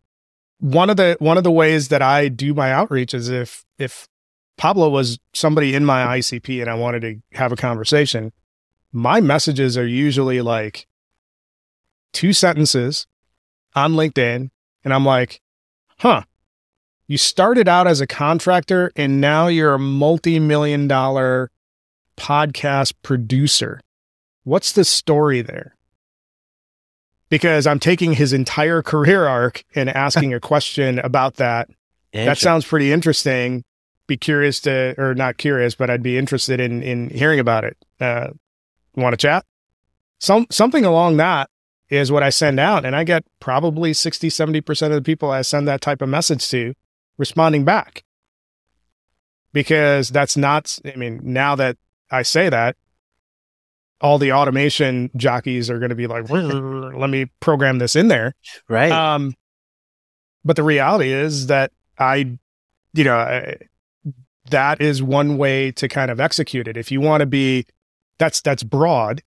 [0.58, 4.08] one of the one of the ways that I do my outreach is if if
[4.56, 8.32] Pablo was somebody in my ICP and I wanted to have a conversation,
[8.92, 10.86] my messages are usually like
[12.12, 13.06] two sentences
[13.74, 14.50] on LinkedIn.
[14.84, 15.40] And I'm like,
[15.98, 16.22] huh,
[17.06, 21.50] you started out as a contractor and now you're a multi million dollar
[22.16, 23.80] podcast producer.
[24.44, 25.76] What's the story there?
[27.30, 31.68] Because I'm taking his entire career arc and asking a question about that.
[32.12, 33.64] That sounds pretty interesting.
[34.06, 37.76] Be curious to, or not curious, but I'd be interested in in hearing about it.
[38.00, 38.28] Uh,
[38.94, 39.44] want to chat?
[40.18, 41.50] Some something along that
[41.90, 42.84] is what I send out.
[42.84, 46.48] And I get probably 60, 70% of the people I send that type of message
[46.50, 46.74] to
[47.18, 48.04] responding back.
[49.52, 51.76] Because that's not, I mean, now that
[52.10, 52.76] I say that,
[54.04, 58.34] all the automation jockeys are going to be like, let me program this in there.
[58.68, 58.92] Right.
[58.92, 59.34] Um,
[60.44, 62.36] but the reality is that I,
[62.92, 63.56] you know, I,
[64.50, 66.76] that is one way to kind of execute it.
[66.76, 67.64] If you want to be
[68.18, 69.22] that's that's broad.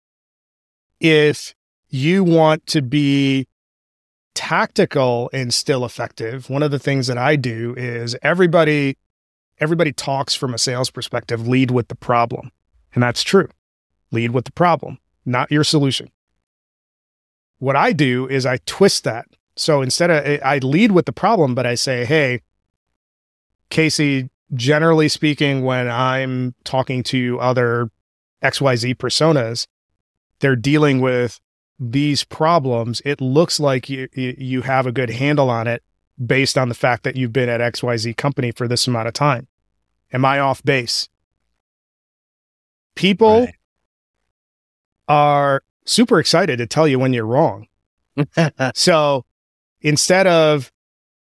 [0.98, 1.54] If
[1.88, 3.46] you want to be
[4.34, 8.98] tactical and still effective, one of the things that I do is everybody
[9.60, 12.50] everybody talks from a sales perspective, lead with the problem.
[12.92, 13.48] And that's true.
[14.14, 16.10] Lead with the problem, not your solution.
[17.58, 19.26] What I do is I twist that.
[19.56, 22.42] So instead of I lead with the problem, but I say, "Hey,
[23.70, 27.90] Casey, generally speaking when I'm talking to other
[28.42, 29.66] XYZ personas,
[30.40, 31.40] they're dealing with
[31.78, 33.02] these problems.
[33.04, 35.82] It looks like you, you have a good handle on it
[36.24, 39.48] based on the fact that you've been at XYZ company for this amount of time.
[40.12, 41.08] Am I off base?
[42.94, 43.54] People right.
[45.08, 47.66] Are super excited to tell you when you're wrong.
[48.74, 49.24] so
[49.80, 50.72] instead of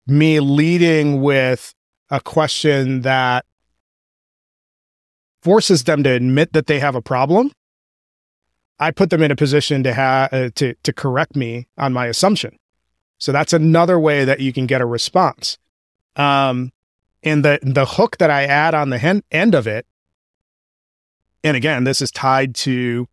[0.07, 1.75] me leading with
[2.11, 3.45] a question that
[5.43, 7.53] forces them to admit that they have a problem,
[8.79, 12.07] I put them in a position to have uh, to to correct me on my
[12.07, 12.59] assumption.
[13.19, 15.57] So that's another way that you can get a response.
[16.17, 16.73] Um,
[17.23, 19.87] and the the hook that I add on the hen- end of it,
[21.43, 23.09] and again, this is tied to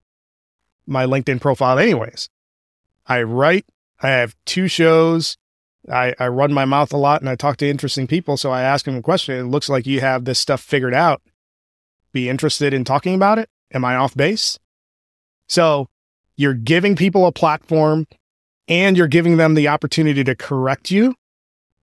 [0.85, 2.29] my LinkedIn profile, anyways.
[3.05, 3.65] I write.
[4.01, 5.37] I have two shows.
[5.91, 8.37] I, I run my mouth a lot and I talk to interesting people.
[8.37, 9.35] So I ask them a question.
[9.37, 11.21] It looks like you have this stuff figured out
[12.13, 13.49] be interested in talking about it?
[13.73, 14.59] Am I off base?
[15.47, 15.89] So
[16.37, 18.07] you're giving people a platform
[18.67, 21.15] and you're giving them the opportunity to correct you.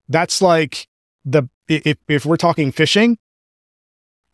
[0.09, 0.87] That's like
[1.25, 3.19] the if if we're talking fishing,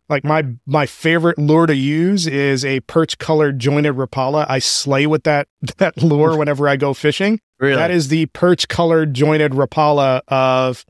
[0.09, 4.45] like my my favorite lure to use is a perch colored jointed rapala.
[4.47, 5.47] I slay with that
[5.77, 7.39] that lure whenever I go fishing.
[7.59, 7.75] Really?
[7.75, 10.85] That is the perch colored jointed rapala of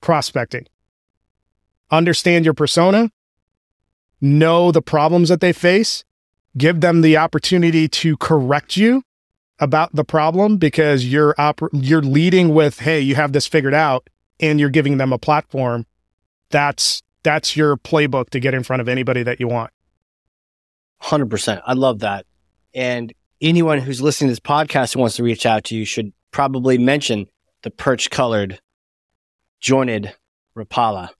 [0.00, 0.66] prospecting.
[1.90, 3.10] understand your persona,
[4.20, 6.04] know the problems that they face,
[6.56, 9.02] give them the opportunity to correct you
[9.58, 14.08] about the problem because you're oper- you're leading with hey you have this figured out
[14.40, 15.84] and you're giving them a platform
[16.50, 19.70] that's that's your playbook to get in front of anybody that you want.
[21.02, 22.24] 100% i love that.
[22.74, 23.12] And
[23.42, 26.78] anyone who's listening to this podcast who wants to reach out to you should probably
[26.78, 27.26] mention
[27.62, 28.60] the perch colored
[29.60, 30.14] jointed
[30.56, 31.10] rapala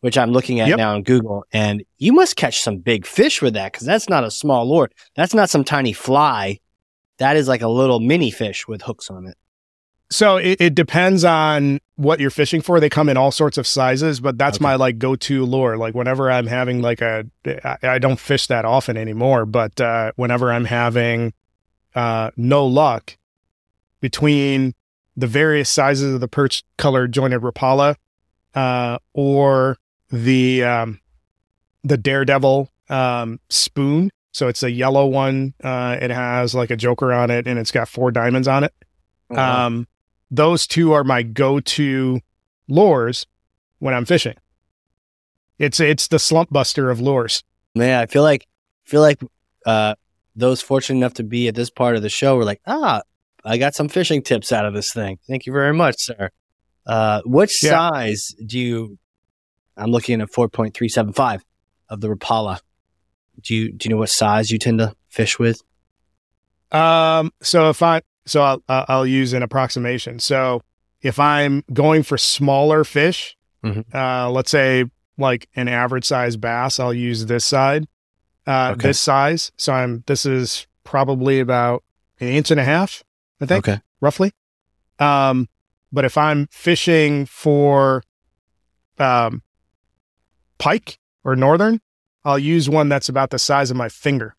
[0.00, 0.76] which i'm looking at Yep.
[0.78, 1.44] now on google.
[1.52, 4.90] And you must catch some big fish with that because that's not a small lure.
[5.16, 6.58] That's not some tiny fly.
[7.18, 9.36] That is like a little mini fish with hooks on it
[10.12, 12.80] So it, it depends on what you're fishing for.
[12.80, 14.64] They come in all sorts of sizes, but that's Okay.
[14.64, 15.76] my like go-to lure.
[15.76, 20.10] Like whenever I'm having like a, I, I don't fish that often anymore, but uh,
[20.16, 21.32] whenever I'm having
[21.94, 23.16] uh, no luck
[24.00, 24.74] between
[25.16, 27.94] the various sizes of the perch colored jointed rapala
[28.54, 29.76] uh, or
[30.10, 31.00] the um,
[31.84, 34.10] the daredevil um, spoon.
[34.32, 35.54] So it's a yellow one.
[35.62, 38.72] Uh, it has like a joker on it, and it's got four diamonds on it.
[39.36, 39.86] Um,
[40.30, 42.20] those two are my go-to
[42.68, 43.26] lures
[43.78, 44.34] when I'm fishing.
[45.58, 47.42] It's it's the slump buster of lures.
[47.74, 48.46] Man, I feel like
[48.84, 49.20] feel like
[49.66, 49.94] uh,
[50.34, 53.02] those fortunate enough to be at this part of the show were like, ah,
[53.44, 55.18] I got some fishing tips out of this thing.
[55.28, 56.30] Thank you very much, sir.
[56.86, 57.90] Uh, which Yeah.
[57.90, 58.98] size do you?
[59.76, 61.44] I'm looking at four point three seven five
[61.88, 62.60] of the Rapala.
[63.42, 65.62] Do you do you know what size you tend to fish with?
[66.72, 70.18] Um, so if I so I'll I'll use an approximation.
[70.18, 70.62] So
[71.02, 73.84] if I'm going for smaller fish, Mhm.
[73.94, 74.84] uh, let's say
[75.18, 77.86] like an average size bass, I'll use this side,
[78.46, 78.88] uh, Okay.
[78.88, 79.52] this size.
[79.58, 81.82] So I'm this is probably about
[82.20, 83.02] an inch and a half,
[83.40, 83.66] I think.
[83.68, 84.32] Okay, roughly.
[84.98, 85.48] Um,
[85.92, 88.02] but if I'm fishing for
[88.98, 89.42] um,
[90.58, 91.80] pike or northern,
[92.24, 94.36] I'll use one that's about the size of my finger.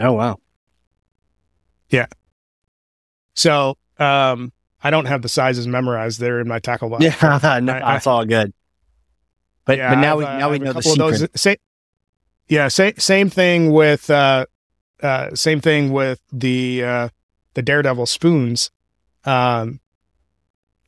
[0.00, 0.38] Oh wow.
[3.38, 7.04] So um, I don't have the sizes memorized there in my tackle box.
[7.22, 8.52] Yeah, no, I- that's all good.
[9.64, 11.60] But Yeah, but now I've, we uh, now we know the secret.
[12.48, 14.46] yeah, say, same thing with uh,
[15.02, 17.08] uh, same thing with the uh,
[17.54, 18.70] the daredevil spoons.
[19.24, 19.80] Um,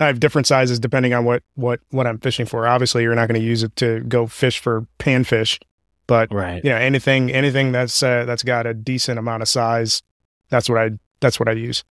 [0.00, 2.66] I have different sizes depending on what what what I'm fishing for.
[2.66, 5.60] Obviously, you're not going to use it to go fish for panfish,
[6.06, 6.64] but Right.
[6.64, 10.02] yeah, anything anything that's uh, that's got a decent amount of size,
[10.48, 10.90] that's what I
[11.20, 11.84] that's what I use.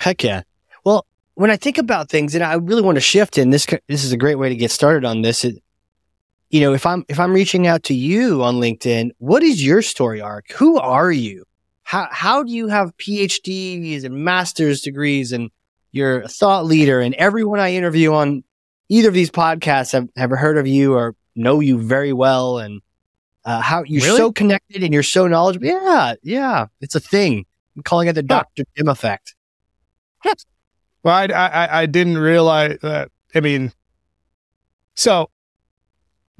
[0.00, 0.42] Heck yeah.
[0.84, 4.04] Well, when I think about things, and I really want to shift, and this this
[4.04, 5.44] is a great way to get started on this.
[5.44, 5.56] It,
[6.50, 9.82] you know, if I'm if I'm reaching out to you on LinkedIn, what is your
[9.82, 10.50] story arc?
[10.52, 11.44] Who are you?
[11.82, 15.50] How how do you have PhDs and master's degrees, and
[15.92, 18.44] you're a thought leader, and everyone I interview on
[18.88, 22.80] either of these podcasts have have heard of you or know you very well, and
[23.44, 24.16] uh, how you're Really?
[24.16, 25.66] so connected and you're so knowledgeable.
[25.66, 27.44] Yeah, yeah, it's a thing.
[27.76, 28.44] I'm calling it the Huh.
[28.56, 28.64] Dr.
[28.76, 29.34] Jim effect.
[31.02, 33.10] Well, I, I, I didn't realize that.
[33.34, 33.72] I mean,
[34.94, 35.30] so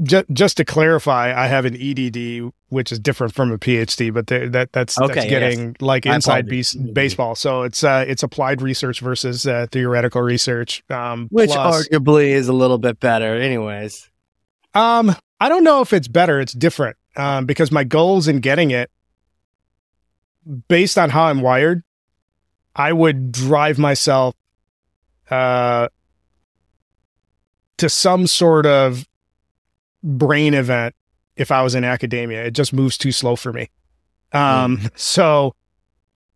[0.02, 4.26] ju- just to clarify, I have an EDD, which is different from a PhD, but
[4.26, 5.30] that that's Okay, that's yes.
[5.30, 6.74] getting like inside apologize.
[6.74, 7.34] base- baseball.
[7.34, 10.82] So it's uh, it's applied research versus uh, theoretical research.
[10.90, 14.10] Um, Which plus- arguably is a little bit better, anyways.
[14.74, 16.40] Um, I don't know if it's better.
[16.40, 16.96] It's different.
[17.16, 18.90] Um, because my goals in getting it,
[20.68, 21.82] based on how I'm wired,
[22.76, 24.36] I would drive myself,
[25.30, 25.88] uh,
[27.78, 29.06] to some sort of
[30.02, 30.94] brain event
[31.36, 32.44] if I was in academia.
[32.44, 33.70] It just moves too slow for me.
[34.32, 35.54] Um, so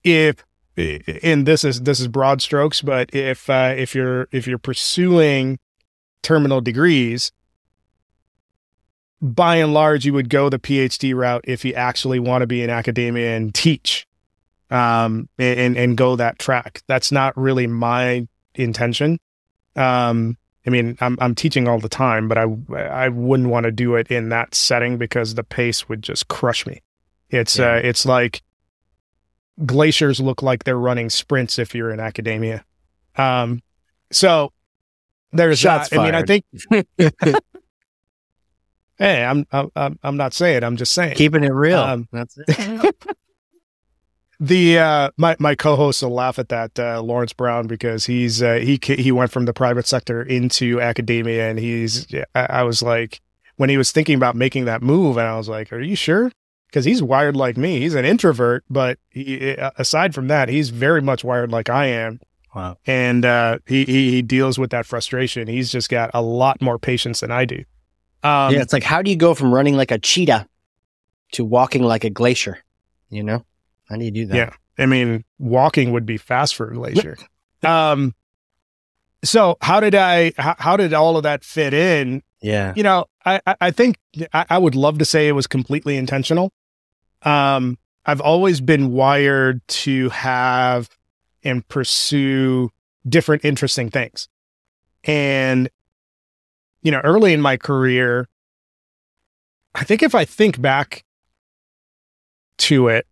[0.03, 0.45] if
[0.77, 5.59] and this is this is broad strokes, but if uh, if you're if you're pursuing
[6.23, 7.33] terminal degrees,
[9.21, 12.63] by and large, you would go the PhD route if you actually want to be
[12.63, 14.07] in academia and teach,
[14.71, 16.83] um, and and go that track.
[16.87, 19.19] That's not really my intention.
[19.77, 22.45] Um, I mean, I'm I'm teaching all the time, but I
[22.77, 26.67] I wouldn't want to do it in that setting because the pace would just crush
[26.67, 26.83] me.
[27.31, 27.73] It's Yeah.
[27.75, 28.43] uh, it's like
[29.65, 32.65] glaciers look like they're running sprints if you're in academia.
[33.17, 33.63] Um,
[34.13, 34.53] so
[35.33, 35.99] there's Shots that.
[36.01, 36.45] I mean, I think
[38.99, 40.63] Hey, I'm I'm I'm- I'm not saying.
[40.63, 41.17] I'm just saying.
[41.17, 41.79] Keeping it real.
[41.79, 42.97] Um, That's it.
[44.41, 48.55] the uh, my my co-hosts will laugh at that uh, Lawrence Brown because he's uh,
[48.55, 53.21] he he went from the private sector into academia and he's I, I was like
[53.57, 56.33] when he was thinking about making that move and I was like, are you sure?
[56.69, 57.81] Because he's wired like me.
[57.81, 62.21] He's an introvert, but he, aside from that, he's very much wired like I am.
[62.55, 62.79] Wow.
[62.85, 65.47] and uh, he, he he deals with that frustration.
[65.47, 67.65] He's just got a lot more patience than I do.
[68.23, 70.47] Um, yeah, it's like how do you go from running like a cheetah
[71.33, 72.59] to walking like a glacier?
[73.09, 73.45] You know,
[73.91, 74.37] how do you do that?
[74.37, 74.51] Yeah.
[74.79, 77.19] I mean, walking would be fast for a glacier.
[77.63, 78.15] um,
[79.23, 80.33] so how did I?
[80.39, 82.23] How, how did all of that fit in?
[82.41, 82.73] Yeah.
[82.75, 83.99] You know, I I- I think
[84.33, 86.53] I, I would love to say it was completely intentional.
[87.23, 87.77] Um,
[88.07, 90.89] I've always been wired to have
[91.45, 92.71] and pursue
[93.07, 94.29] different interesting things,
[95.05, 95.69] and
[96.83, 98.27] you know, early in my career,
[99.75, 101.05] I think if I think back
[102.59, 103.07] to it,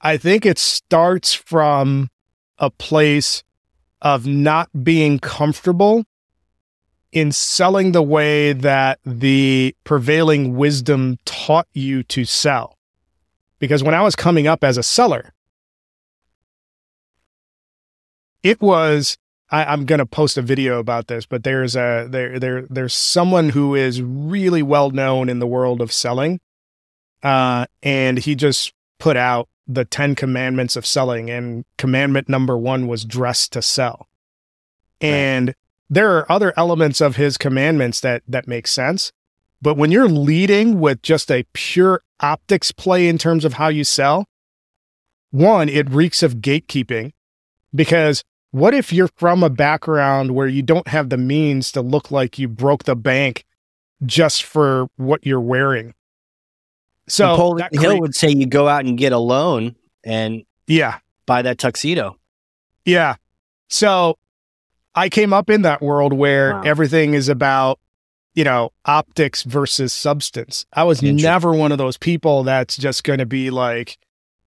[0.00, 2.08] I think it starts from
[2.58, 3.42] a place
[4.00, 6.04] of not being comfortable
[7.12, 12.78] in selling the way that the prevailing wisdom taught you to sell.
[13.58, 15.34] Because when I was coming up as a seller,
[18.42, 19.18] it was
[19.50, 23.50] I, I'm gonna post a video about this, but there's a there there there's someone
[23.50, 26.40] who is really well known in the world of selling.
[27.22, 32.86] Uh, and he just put out the 10 commandments of selling and commandment number one
[32.86, 34.08] was dress to sell.
[35.00, 35.54] And
[35.90, 39.12] there are other elements of his commandments that that make sense
[39.60, 43.84] but when you're leading with just a pure optics play in terms of how you
[43.84, 44.26] sell
[45.30, 47.12] one it reeks of gatekeeping
[47.74, 52.10] because what if you're from a background where you don't have the means to look
[52.10, 53.44] like you broke the bank
[54.06, 55.92] just for what you're wearing
[57.10, 60.98] so Napoleon Hill crea- would say you go out and get a loan and yeah
[61.26, 62.16] buy that tuxedo.
[62.84, 63.16] Yeah.
[63.68, 64.16] So
[64.94, 66.62] I came up in that world where Wow.
[66.62, 67.78] everything is about,
[68.34, 70.64] you know, optics versus substance.
[70.72, 73.98] I was never one of those people that's just going to be like,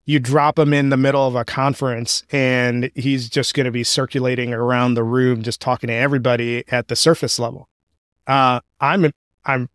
[0.04, 3.84] you drop him in the middle of a conference and he's just going to be
[3.84, 7.68] circulating around the room, just talking to everybody at the surface level.
[8.26, 9.12] Uh, I'm,
[9.44, 9.68] I'm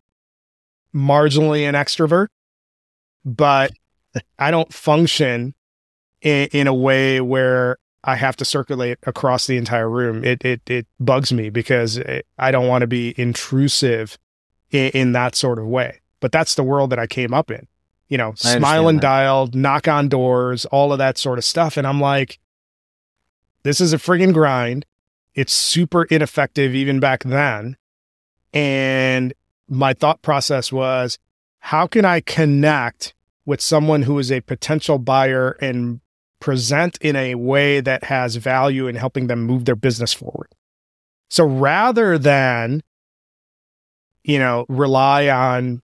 [0.94, 2.28] marginally an extrovert,
[3.36, 3.72] but
[4.38, 5.54] I don't function
[6.22, 10.24] in, in a way where I have to circulate across the entire room.
[10.24, 14.18] It it it bugs me because it, I don't want to be intrusive
[14.70, 16.00] in, in that sort of way.
[16.20, 17.66] But that's the world that I came up in.
[18.08, 19.02] You know, understand smile and that.
[19.02, 21.76] dial, knock on doors, all of that sort of stuff.
[21.76, 22.38] And I'm like,
[23.62, 24.86] this is a friggin' grind.
[25.34, 27.76] It's super ineffective even back then.
[28.54, 29.34] And
[29.68, 31.18] my thought process was,
[31.58, 33.14] how can I connect
[33.48, 36.02] with someone who is a potential buyer and
[36.38, 40.54] present in a way that has value in helping them move their business forward.
[41.30, 42.82] So rather than,
[44.22, 45.80] you know, rely on,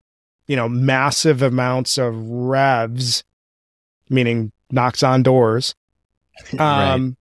[0.46, 3.24] you know, massive amounts of revs,
[4.10, 5.74] meaning knocks on doors,
[6.58, 7.16] um,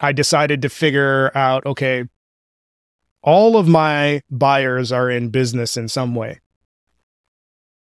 [0.00, 2.06] I decided to figure out, okay,
[3.22, 6.40] all of my buyers are in business in some way.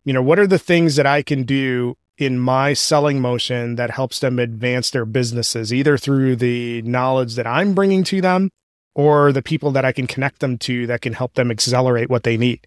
[0.05, 3.91] You know, what are the things that I can do in my selling motion that
[3.91, 8.49] helps them advance their businesses, either through the knowledge that I'm bringing to them
[8.93, 12.23] or the people that I can connect them to that can help them accelerate what
[12.23, 12.65] they need.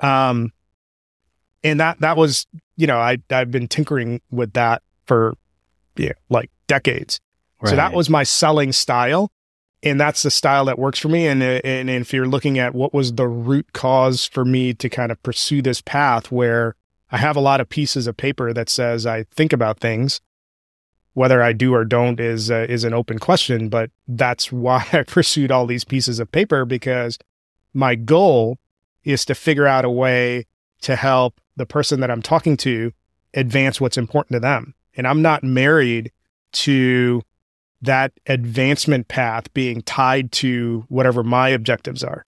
[0.00, 0.52] Um,
[1.64, 2.46] and that that was,
[2.76, 5.36] you know, I I've been tinkering with that for
[5.96, 7.20] yeah, like decades.
[7.64, 9.32] So that was my selling style.
[9.82, 11.26] And that's the style that works for me.
[11.26, 14.88] And, uh, and if you're looking at what was the root cause for me to
[14.88, 16.74] kind of pursue this path where
[17.10, 20.20] I have a lot of pieces of paper that says I think about things,
[21.14, 23.68] whether I do or don't is, uh, is an open question.
[23.68, 27.18] But that's why I pursued all these pieces of paper because
[27.72, 28.58] my goal
[29.04, 30.46] is to figure out a way
[30.80, 32.92] to help the person that I'm talking to
[33.34, 34.74] advance what's important to them.
[34.96, 36.12] And I'm not married
[36.52, 37.22] to
[37.82, 42.24] that advancement path being tied to whatever my objectives are.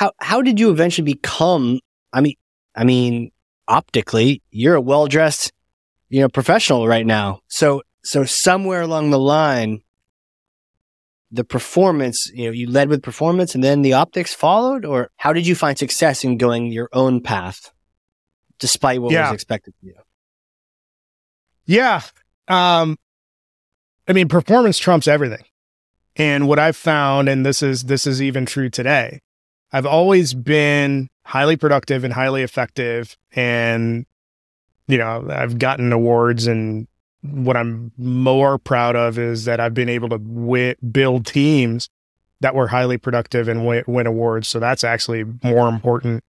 [0.00, 1.78] how how did you eventually become
[2.14, 2.34] i mean
[2.74, 3.30] i mean
[3.68, 5.52] optically you're a well-dressed
[6.08, 9.82] you know professional right now so so somewhere along the line
[11.30, 15.32] the performance you know you led with performance and then the optics followed or how
[15.32, 17.70] did you find success in going your own path
[18.58, 19.30] despite what Yeah.
[19.30, 19.94] was expected of you
[21.66, 22.02] Yeah.
[22.48, 22.96] Um
[24.08, 25.44] I mean performance trumps everything.
[26.16, 29.20] And what I've found and this is this is even true today.
[29.72, 34.04] I've always been highly productive and highly effective and
[34.88, 36.88] you know, I've gotten awards and
[37.22, 41.88] what I'm more proud of is that I've been able to wi- build teams
[42.40, 44.48] that were highly productive and win, win awards.
[44.48, 46.24] So that's actually more important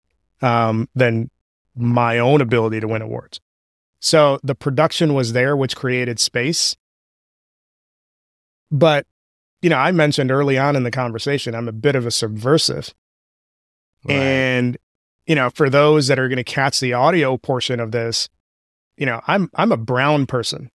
[0.41, 1.29] um, than
[1.75, 3.39] my own ability to win awards.
[3.99, 6.75] So the production was there, which created space.
[8.71, 9.05] but
[9.61, 12.93] you know, I mentioned early on in the conversation, I'm a bit of a subversive.
[14.05, 14.13] Right.
[14.15, 14.77] And,
[15.25, 18.29] you know, for those that are going to catch the audio portion of this,
[18.97, 20.69] you know, I'm I'm a brown person.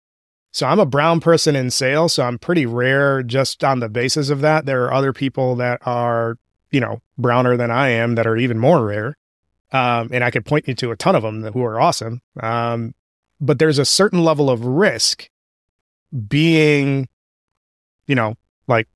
[0.58, 4.28] So I'm a brown person in sales, so I'm pretty rare just on the basis
[4.28, 4.66] of that.
[4.66, 6.36] There are other people that are,
[6.72, 9.16] you know, browner than I am that are even more rare.
[9.70, 12.22] Um, and I could point you to a ton of them who are awesome.
[12.40, 12.96] Um,
[13.40, 15.30] but there's a certain level of risk
[16.26, 17.08] being,
[18.08, 18.34] you know,
[18.66, 18.88] like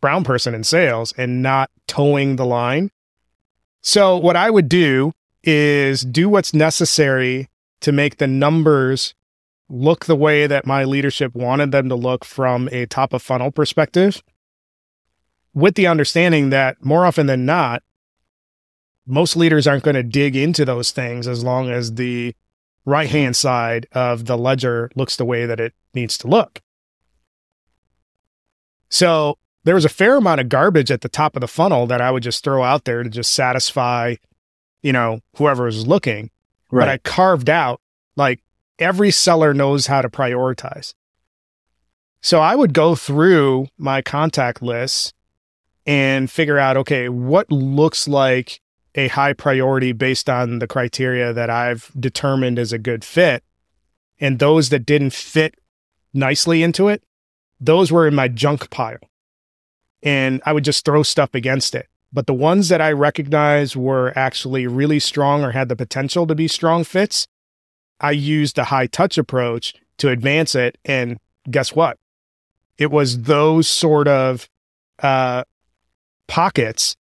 [0.00, 2.90] brown person in sales and not toeing the line.
[3.82, 5.12] So what I would do
[5.44, 7.50] is do what's necessary
[7.82, 9.12] to make the numbers
[9.68, 13.50] look the way that my leadership wanted them to look from a top of funnel
[13.50, 14.22] perspective
[15.54, 17.82] with the understanding that more often than not
[19.06, 22.34] most leaders aren't going to dig into those things as long as the
[22.84, 26.60] right hand side of the ledger looks the way that it needs to look.
[28.88, 32.00] So there was a fair amount of garbage at the top of the funnel that
[32.00, 34.16] I would just throw out there to just satisfy,
[34.82, 36.30] you know, whoever was looking.
[36.70, 36.82] Right.
[36.82, 37.80] But I carved out
[38.16, 38.40] like
[38.82, 40.94] every seller knows how to prioritize.
[42.20, 45.12] So I would go through my contact lists
[45.86, 48.60] and figure out okay, what looks like
[48.94, 53.42] a high priority based on the criteria that I've determined is a good fit.
[54.20, 55.56] And those that didn't fit
[56.12, 57.02] nicely into it,
[57.58, 58.98] those were in my junk pile.
[60.02, 61.88] And I would just throw stuff against it.
[62.12, 66.34] But the ones that I recognized were actually really strong or had the potential to
[66.34, 67.26] be strong fits,
[68.00, 70.78] I used a high touch approach to advance it.
[70.84, 71.18] And
[71.50, 71.98] guess what?
[72.78, 74.48] It was those sort of
[75.00, 75.44] uh,
[76.26, 76.96] pockets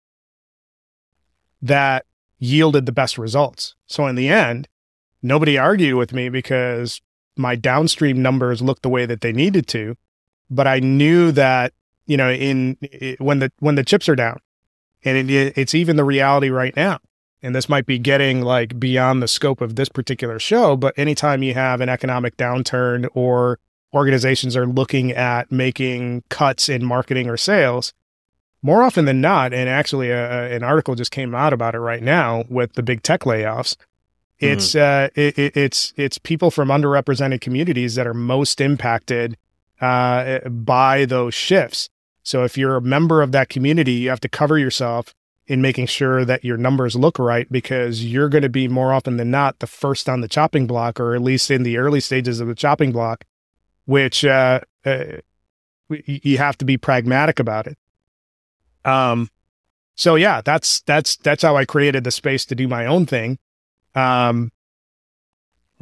[1.61, 2.05] that
[2.39, 3.75] yielded the best results.
[3.85, 4.67] So in the end,
[5.21, 7.01] nobody argued with me because
[7.37, 9.95] my downstream numbers looked the way that they needed to.
[10.49, 11.73] But I knew that,
[12.05, 14.39] you know, in it, when the when the chips are down,
[15.05, 16.99] and it, it's even the reality right now.
[17.41, 21.41] And this might be getting like beyond the scope of this particular show, but anytime
[21.41, 23.59] you have an economic downturn or
[23.93, 27.93] organizations are looking at making cuts in marketing or sales,
[28.61, 31.79] more often than not, and actually uh, uh, an article just came out about it
[31.79, 33.77] right now with the big tech layoffs.
[34.37, 35.05] It's mm-hmm.
[35.05, 39.37] uh, it, it, it's it's people from underrepresented communities that are most impacted
[39.81, 41.89] uh, by those shifts.
[42.23, 45.13] So if you're a member of that community, you have to cover yourself
[45.49, 49.17] in making sure that your numbers look right because you're going to be more often
[49.17, 52.39] than not the first on the chopping block, or at least in the early stages
[52.39, 53.25] of the chopping block,
[53.85, 55.05] which uh, uh,
[55.89, 57.77] you have to be pragmatic about it.
[58.85, 59.29] Um,
[59.95, 63.39] so yeah, that's that's that's how I created the space to do my own thing.
[63.95, 64.51] Um,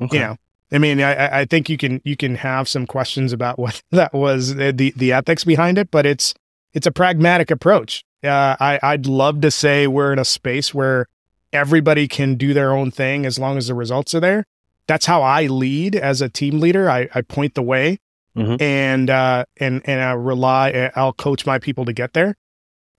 [0.01, 0.15] okay.
[0.15, 0.37] you know,
[0.71, 4.13] I mean, I, I think you can you can have some questions about what that
[4.13, 6.33] was uh, the the ethics behind it, but it's
[6.73, 8.05] it's a pragmatic approach.
[8.27, 11.07] Uh, I I'd love to say we're in a space where
[11.53, 14.45] everybody can do their own thing as long as the results are there.
[14.87, 16.89] That's how I lead as a team leader.
[16.89, 17.99] I, I point the way,
[18.35, 18.61] mm-hmm.
[18.61, 20.91] and uh, and and I rely.
[20.95, 22.35] I'll coach my people to get there.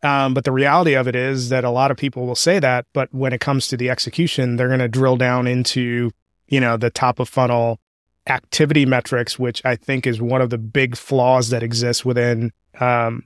[0.03, 2.87] Um, but the reality of it is that a lot of people will say that,
[2.93, 6.13] but when it comes to the execution, they're going to drill down into,
[6.47, 7.81] you know, the top of funnel
[8.29, 13.25] activity metrics, which I think is one of the big flaws that exists within um,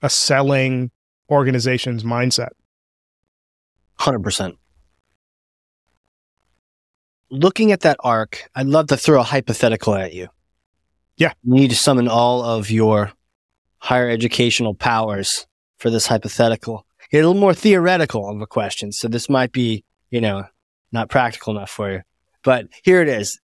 [0.00, 0.92] a selling
[1.30, 2.50] organization's mindset.
[4.00, 4.56] 100%.
[7.30, 10.28] Looking at that arc, I'd love to throw a hypothetical at you.
[11.16, 11.32] Yeah.
[11.42, 13.12] You need to summon all of your
[13.78, 15.46] higher educational powers
[15.78, 16.86] for this hypothetical.
[17.12, 18.92] a little more theoretical of a question.
[18.92, 20.44] So this might be, you know,
[20.92, 22.02] not practical enough for you.
[22.44, 23.40] But here it is.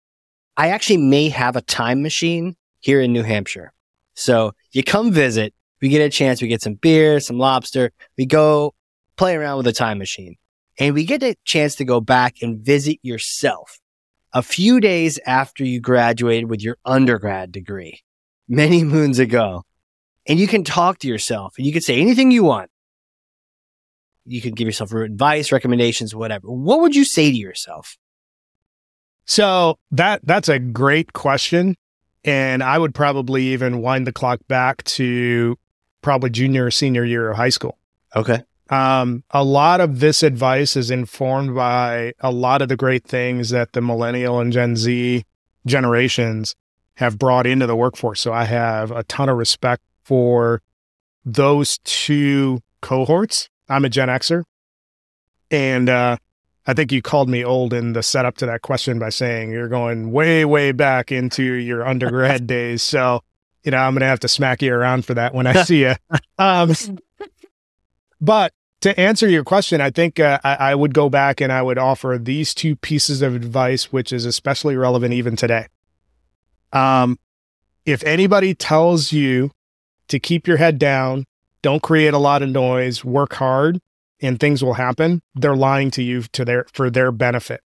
[0.55, 3.73] I actually may have a time machine here in New Hampshire.
[4.15, 8.25] So you come visit, we get a chance, we get some beer, some lobster, we
[8.25, 8.73] go
[9.15, 10.35] play around with a time machine
[10.79, 13.79] and we get a chance to go back and visit yourself
[14.33, 18.01] a few days after you graduated with your undergrad degree
[18.47, 19.63] many moons ago
[20.27, 22.69] and you can talk to yourself and you can say anything you want.
[24.25, 26.47] You can give yourself advice, recommendations, whatever.
[26.51, 27.97] What would you say to yourself?
[29.25, 31.75] So that that's a great question.
[32.23, 35.57] And I would probably even wind the clock back to
[36.07, 37.77] probably junior or senior year of high school.
[38.15, 38.41] Okay.
[38.69, 43.49] Um, a lot of this advice is informed by a lot of the great things
[43.49, 45.25] that the millennial and Gen Z
[45.65, 46.55] generations
[46.95, 48.21] have brought into the workforce.
[48.21, 50.61] So I have a ton of respect for
[51.25, 53.49] those two cohorts.
[53.67, 54.43] I'm a Gen Xer.
[55.51, 56.15] And uh,
[56.65, 59.67] I think you called me old in the setup to that question by saying you're
[59.67, 62.81] going way, way back into your undergrad days.
[62.81, 63.23] So
[63.67, 65.81] you know, I'm going to have to smack you around for that when I see
[65.81, 65.95] you.
[66.39, 66.71] Um,
[68.21, 71.61] but to answer your question, I think uh, I, I would go back and I
[71.61, 75.67] would offer these two pieces of advice, which is especially relevant even today.
[76.71, 77.19] Um,
[77.85, 79.51] if anybody tells you
[80.07, 81.25] to keep your head down,
[81.61, 83.81] don't create a lot of noise, work hard,
[84.21, 87.59] and things will happen, they're lying to you to their for their benefit.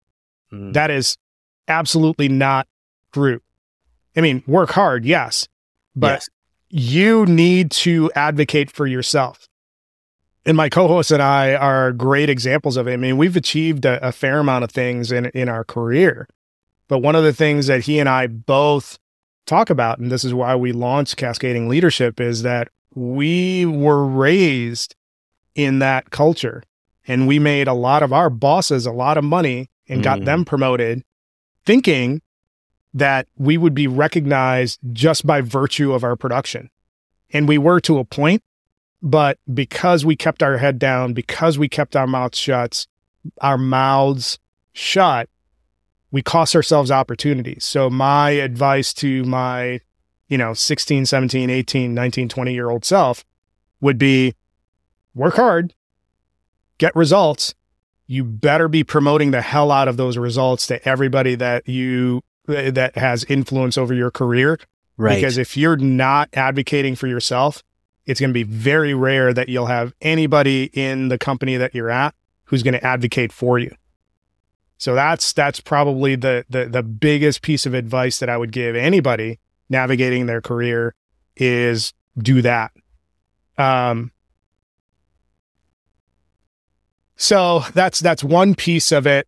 [0.52, 0.74] Mm.
[0.74, 1.16] That is
[1.66, 2.68] absolutely not
[3.12, 3.40] true.
[4.16, 5.48] I mean, work hard, yes,
[5.98, 6.28] but yes.
[6.70, 9.48] you need to advocate for yourself
[10.48, 12.94] and my co-host and I are great examples of it.
[12.94, 16.26] I mean, we've achieved a, a, fair amount of things in in our career,
[16.88, 18.98] but one of the things that he and I both
[19.44, 24.94] talk about, and this is why we launched Cascading Leadership, is that we were raised
[25.54, 26.62] in that culture,
[27.06, 30.04] and we made a lot of our bosses a lot of money and mm.
[30.04, 31.04] got them promoted,
[31.66, 32.22] thinking
[32.94, 36.70] that we would be recognized just by virtue of our production,
[37.30, 38.42] and we were to a point
[39.02, 42.86] but because we kept our head down, because we kept our mouths shut,
[43.40, 44.38] our mouths
[44.72, 45.28] shut,
[46.10, 47.64] we cost ourselves opportunities.
[47.64, 49.80] So my advice to my,
[50.28, 53.24] you know, 16, 17, 18, 19, 20 year old self
[53.80, 54.34] would be
[55.14, 55.74] work hard,
[56.78, 57.54] get results.
[58.10, 62.96] You better be promoting the hell out of those results to everybody that you that
[62.96, 64.58] has influence over your career.
[64.96, 65.14] Right.
[65.14, 67.62] Because if you're not advocating for yourself,
[68.06, 71.90] it's going to be very rare that you'll have anybody in the company that you're
[71.90, 73.74] at who's going to advocate for you.
[74.78, 78.76] So that's that's probably the, the the biggest piece of advice that I would give
[78.76, 80.94] anybody navigating their career
[81.36, 82.72] is do that.
[83.58, 84.12] Um,
[87.16, 89.26] so that's that's one piece of it.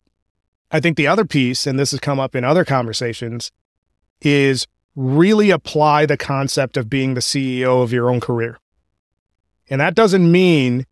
[0.71, 3.51] I think the other piece, and this has come up in other conversations,
[4.21, 8.57] is really apply the concept of being the CEO of your own career.
[9.69, 10.85] And that doesn't mean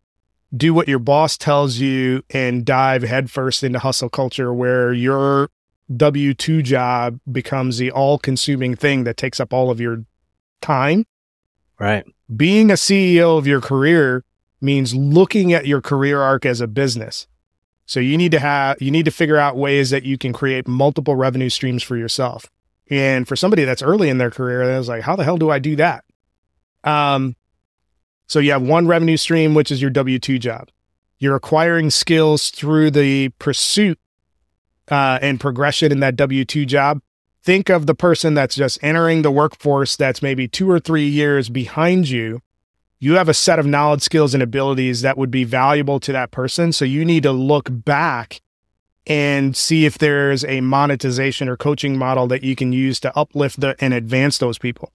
[0.56, 5.50] do what your boss tells you and dive headfirst into hustle culture where your
[5.96, 10.04] W 2 job becomes the all consuming thing that takes up all of your
[10.60, 11.04] time.
[11.78, 12.04] Right.
[12.34, 14.24] Being a CEO of your career
[14.60, 17.26] means looking at your career arc as a business.
[17.90, 20.68] So you need to have you need to figure out ways that you can create
[20.68, 22.48] multiple revenue streams for yourself.
[22.88, 25.50] And for somebody that's early in their career, that was like, how the hell do
[25.50, 26.04] I do that?
[26.84, 27.34] Um,
[28.28, 30.68] so you have one revenue stream, which is your W 2 job.
[31.18, 33.98] You're acquiring skills through the pursuit
[34.88, 37.00] uh, and progression in that W 2 job.
[37.42, 41.48] Think of the person that's just entering the workforce that's maybe two or three years
[41.48, 42.40] behind you.
[43.00, 46.30] You have a set of knowledge, skills, and abilities that would be valuable to that
[46.30, 46.72] person.
[46.72, 48.42] So you need to look back
[49.06, 53.60] and see if there's a monetization or coaching model that you can use to uplift
[53.60, 54.92] the, and advance those people.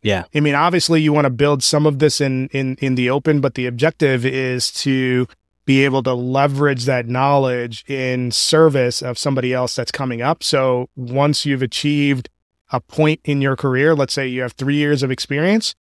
[0.00, 0.24] Yeah.
[0.32, 3.40] I mean, obviously you want to build some of this in in in the open,
[3.40, 5.26] but the objective is to
[5.64, 10.44] be able to leverage that knowledge in service of somebody else that's coming up.
[10.44, 12.30] So once you've achieved
[12.70, 15.74] a point in your career, let's say you have 3 years of experience,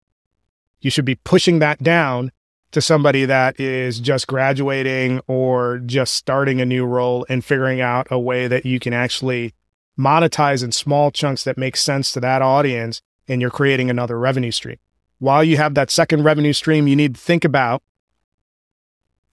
[0.84, 2.30] you should be pushing that down
[2.70, 8.06] to somebody that is just graduating or just starting a new role and figuring out
[8.10, 9.54] a way that you can actually
[9.98, 14.50] monetize in small chunks that make sense to that audience and you're creating another revenue
[14.50, 14.76] stream.
[15.18, 17.82] While you have that second revenue stream, you need to think about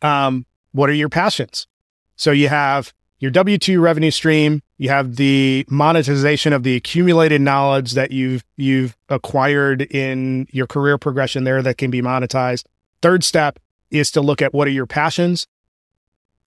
[0.01, 1.67] um, what are your passions?
[2.15, 7.39] So you have your W 2 revenue stream, you have the monetization of the accumulated
[7.39, 12.65] knowledge that you've you've acquired in your career progression there that can be monetized.
[13.01, 13.59] Third step
[13.91, 15.45] is to look at what are your passions.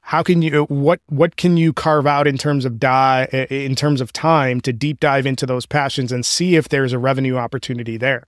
[0.01, 4.01] How can you what what can you carve out in terms of die in terms
[4.01, 7.97] of time to deep dive into those passions and see if there's a revenue opportunity
[7.97, 8.25] there?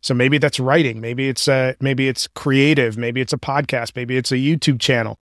[0.00, 4.16] So maybe that's writing maybe it's a maybe it's creative maybe it's a podcast maybe
[4.16, 5.18] it's a youtube channel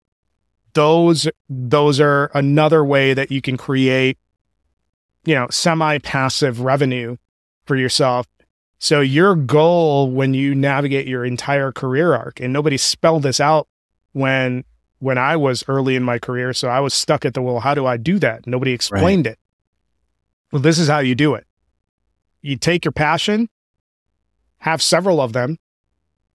[0.78, 4.16] those those are another way that you can create
[5.24, 7.16] you know semi passive revenue
[7.64, 8.26] for yourself
[8.78, 13.66] so your goal when you navigate your entire career arc and nobody spelled this out
[14.12, 14.64] when
[15.00, 16.52] when I was early in my career.
[16.52, 18.46] So I was stuck at the, well, how do I do that?
[18.46, 19.32] Nobody explained right.
[19.32, 19.38] it.
[20.52, 21.46] Well, this is how you do it.
[22.42, 23.48] You take your passion,
[24.58, 25.58] have several of them,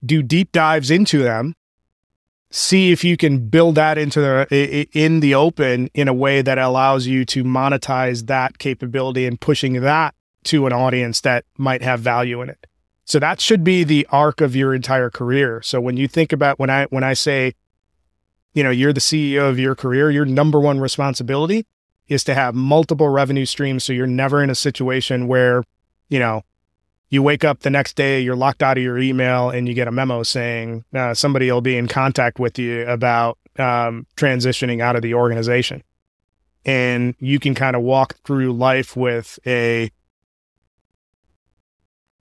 [0.04, 1.54] do deep dives into them,
[2.54, 6.56] see if you can build that into the in the open in a way that
[6.56, 11.98] allows you to monetize that capability and pushing that to an audience that might have
[11.98, 12.66] value in it.
[13.04, 15.62] So that should be the arc of your entire career.
[15.62, 17.54] So when you think about when I when I say
[18.54, 21.66] you know, you're the CEO of your career, your number one responsibility
[22.06, 25.64] is to have multiple revenue streams so you're never in a situation where,
[26.08, 26.42] you know,
[27.14, 29.86] you wake up the next day, you're locked out of your email, and you get
[29.86, 34.96] a memo saying uh, somebody will be in contact with you about um, transitioning out
[34.96, 35.82] of the organization.
[36.66, 39.90] And you can kind of walk through life with a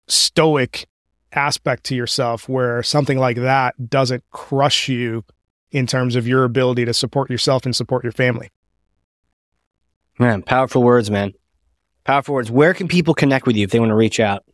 [0.09, 0.87] stoic
[1.33, 5.25] aspect to yourself where something like that doesn't crush you
[5.71, 8.51] in terms of your ability to support yourself and support your family.
[10.19, 11.33] Man, powerful words, man.
[12.05, 12.51] Powerful words.
[12.51, 14.45] Where can people connect with you if they want to reach out?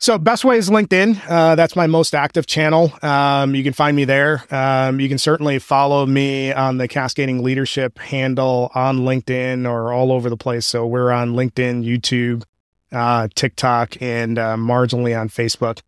[0.00, 1.20] So best way is LinkedIn.
[1.28, 2.92] Uh, that's my most active channel.
[3.02, 4.44] Um, you can find me there.
[4.54, 10.12] Um, you can certainly follow me on the Cascading Leadership handle on LinkedIn or all
[10.12, 10.66] over the place.
[10.66, 12.44] So we're on LinkedIn, YouTube,
[12.92, 15.80] uh, TikTok, and uh, marginally on Facebook.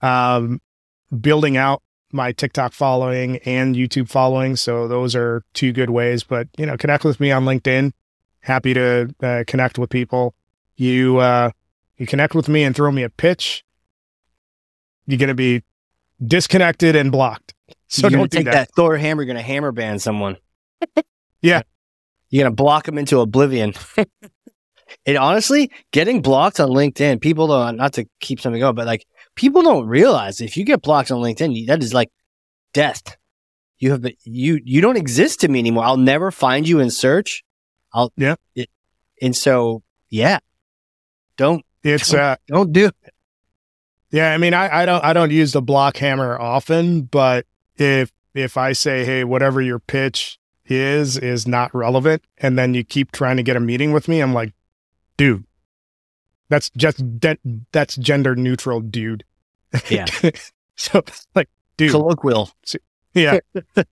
[0.00, 0.60] Um,
[1.20, 4.56] building out my TikTok following and YouTube following.
[4.56, 6.24] So those are two good ways.
[6.24, 7.92] But you know, connect with me on LinkedIn.
[8.40, 10.34] Happy to uh, connect with people.
[10.76, 11.52] You uh,
[11.96, 13.64] you connect with me and throw me a pitch,
[15.06, 15.62] you're going to be
[16.26, 17.54] disconnected and blocked.
[17.88, 18.52] So you're don't do take that.
[18.52, 19.22] that Thor hammer.
[19.22, 20.36] You're gonna hammer ban someone.
[21.44, 21.62] Yeah.
[22.30, 23.74] You're gonna block them into oblivion.
[25.06, 27.76] and honestly, getting blocked on LinkedIn, people don't.
[27.76, 31.20] Not to keep something going, but like people don't realize if you get blocked on
[31.20, 32.10] LinkedIn, that is like
[32.72, 33.16] death.
[33.78, 35.82] You have been, you you don't exist to me anymore.
[35.82, 37.42] I'll never find you in search.
[37.92, 38.36] I'll Yeah.
[38.54, 38.70] It,
[39.20, 40.38] and so yeah,
[41.36, 42.94] don't It's uh, don't do it.
[44.10, 44.32] yeah.
[44.32, 48.56] I mean, I, I don't I don't use the block hammer often, but if if
[48.56, 53.36] I say, hey, whatever your pitch is is not relevant, and then you keep trying
[53.36, 54.52] to get a meeting with me, I'm like,
[55.16, 55.44] dude,
[56.48, 57.38] that's just de-
[57.72, 59.24] that's gender neutral, dude.
[59.88, 60.06] Yeah.
[60.76, 61.02] so
[61.34, 62.50] like, dude, colloquial.
[63.14, 63.38] yeah,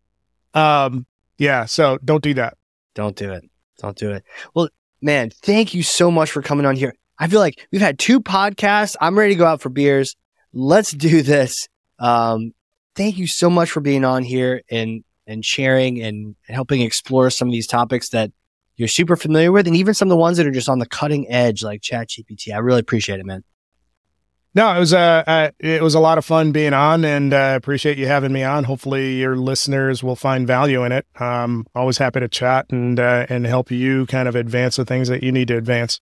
[0.55, 1.07] um,
[1.39, 1.65] yeah.
[1.65, 2.57] So don't do that.
[2.95, 3.49] Don't do it.
[3.79, 4.25] Don't do it.
[4.55, 4.69] Well,
[5.01, 6.95] man, thank you so much for coming on here.
[7.21, 8.97] I feel like we've had two podcasts.
[8.99, 10.17] I'm ready to go out for beers.
[10.55, 11.69] Let's do this.
[11.99, 12.55] Um,
[12.97, 17.47] thank you so much for being on here and and sharing and, helping explore some
[17.47, 18.33] of these topics that
[18.75, 20.87] you're super familiar with, and even some of the ones that are just on the
[20.87, 22.53] cutting edge, like ChatGPT.
[22.53, 23.45] I really appreciate it, man.
[24.55, 27.53] No, it was uh, uh it was a lot of fun being on, and uh,
[27.55, 28.65] appreciate you having me on.
[28.65, 31.07] Hopefully, your listeners will find value in it.
[31.21, 35.09] Um, always happy to chat and uh, and help you kind of advance the things
[35.09, 36.01] that you need to advance.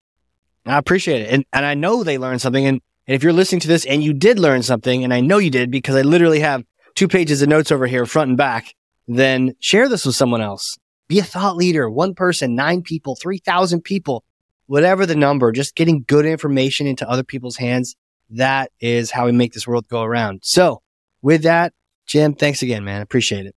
[0.68, 1.30] I appreciate it.
[1.30, 2.66] And and I know they learned something.
[2.66, 5.38] And, and if you're listening to this and you did learn something, and I know
[5.38, 6.64] you did because I literally have
[6.94, 8.74] two pages of notes over here, front and back,
[9.06, 10.76] then share this with someone else.
[11.08, 14.24] Be a thought leader, one person, nine people, 3,000 people,
[14.66, 17.96] whatever the number, just getting good information into other people's hands.
[18.30, 20.40] That is how we make this world go around.
[20.42, 20.82] So
[21.22, 21.72] with that,
[22.04, 23.00] Jim, thanks again, man.
[23.00, 23.56] Appreciate it.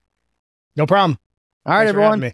[0.76, 1.18] No problem.
[1.66, 2.32] All right, Thanks everyone.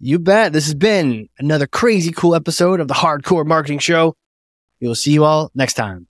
[0.00, 0.52] You bet.
[0.52, 4.14] This has been another crazy cool episode of the Hard Corps Marketing Show.
[4.80, 6.07] We will see you all next time.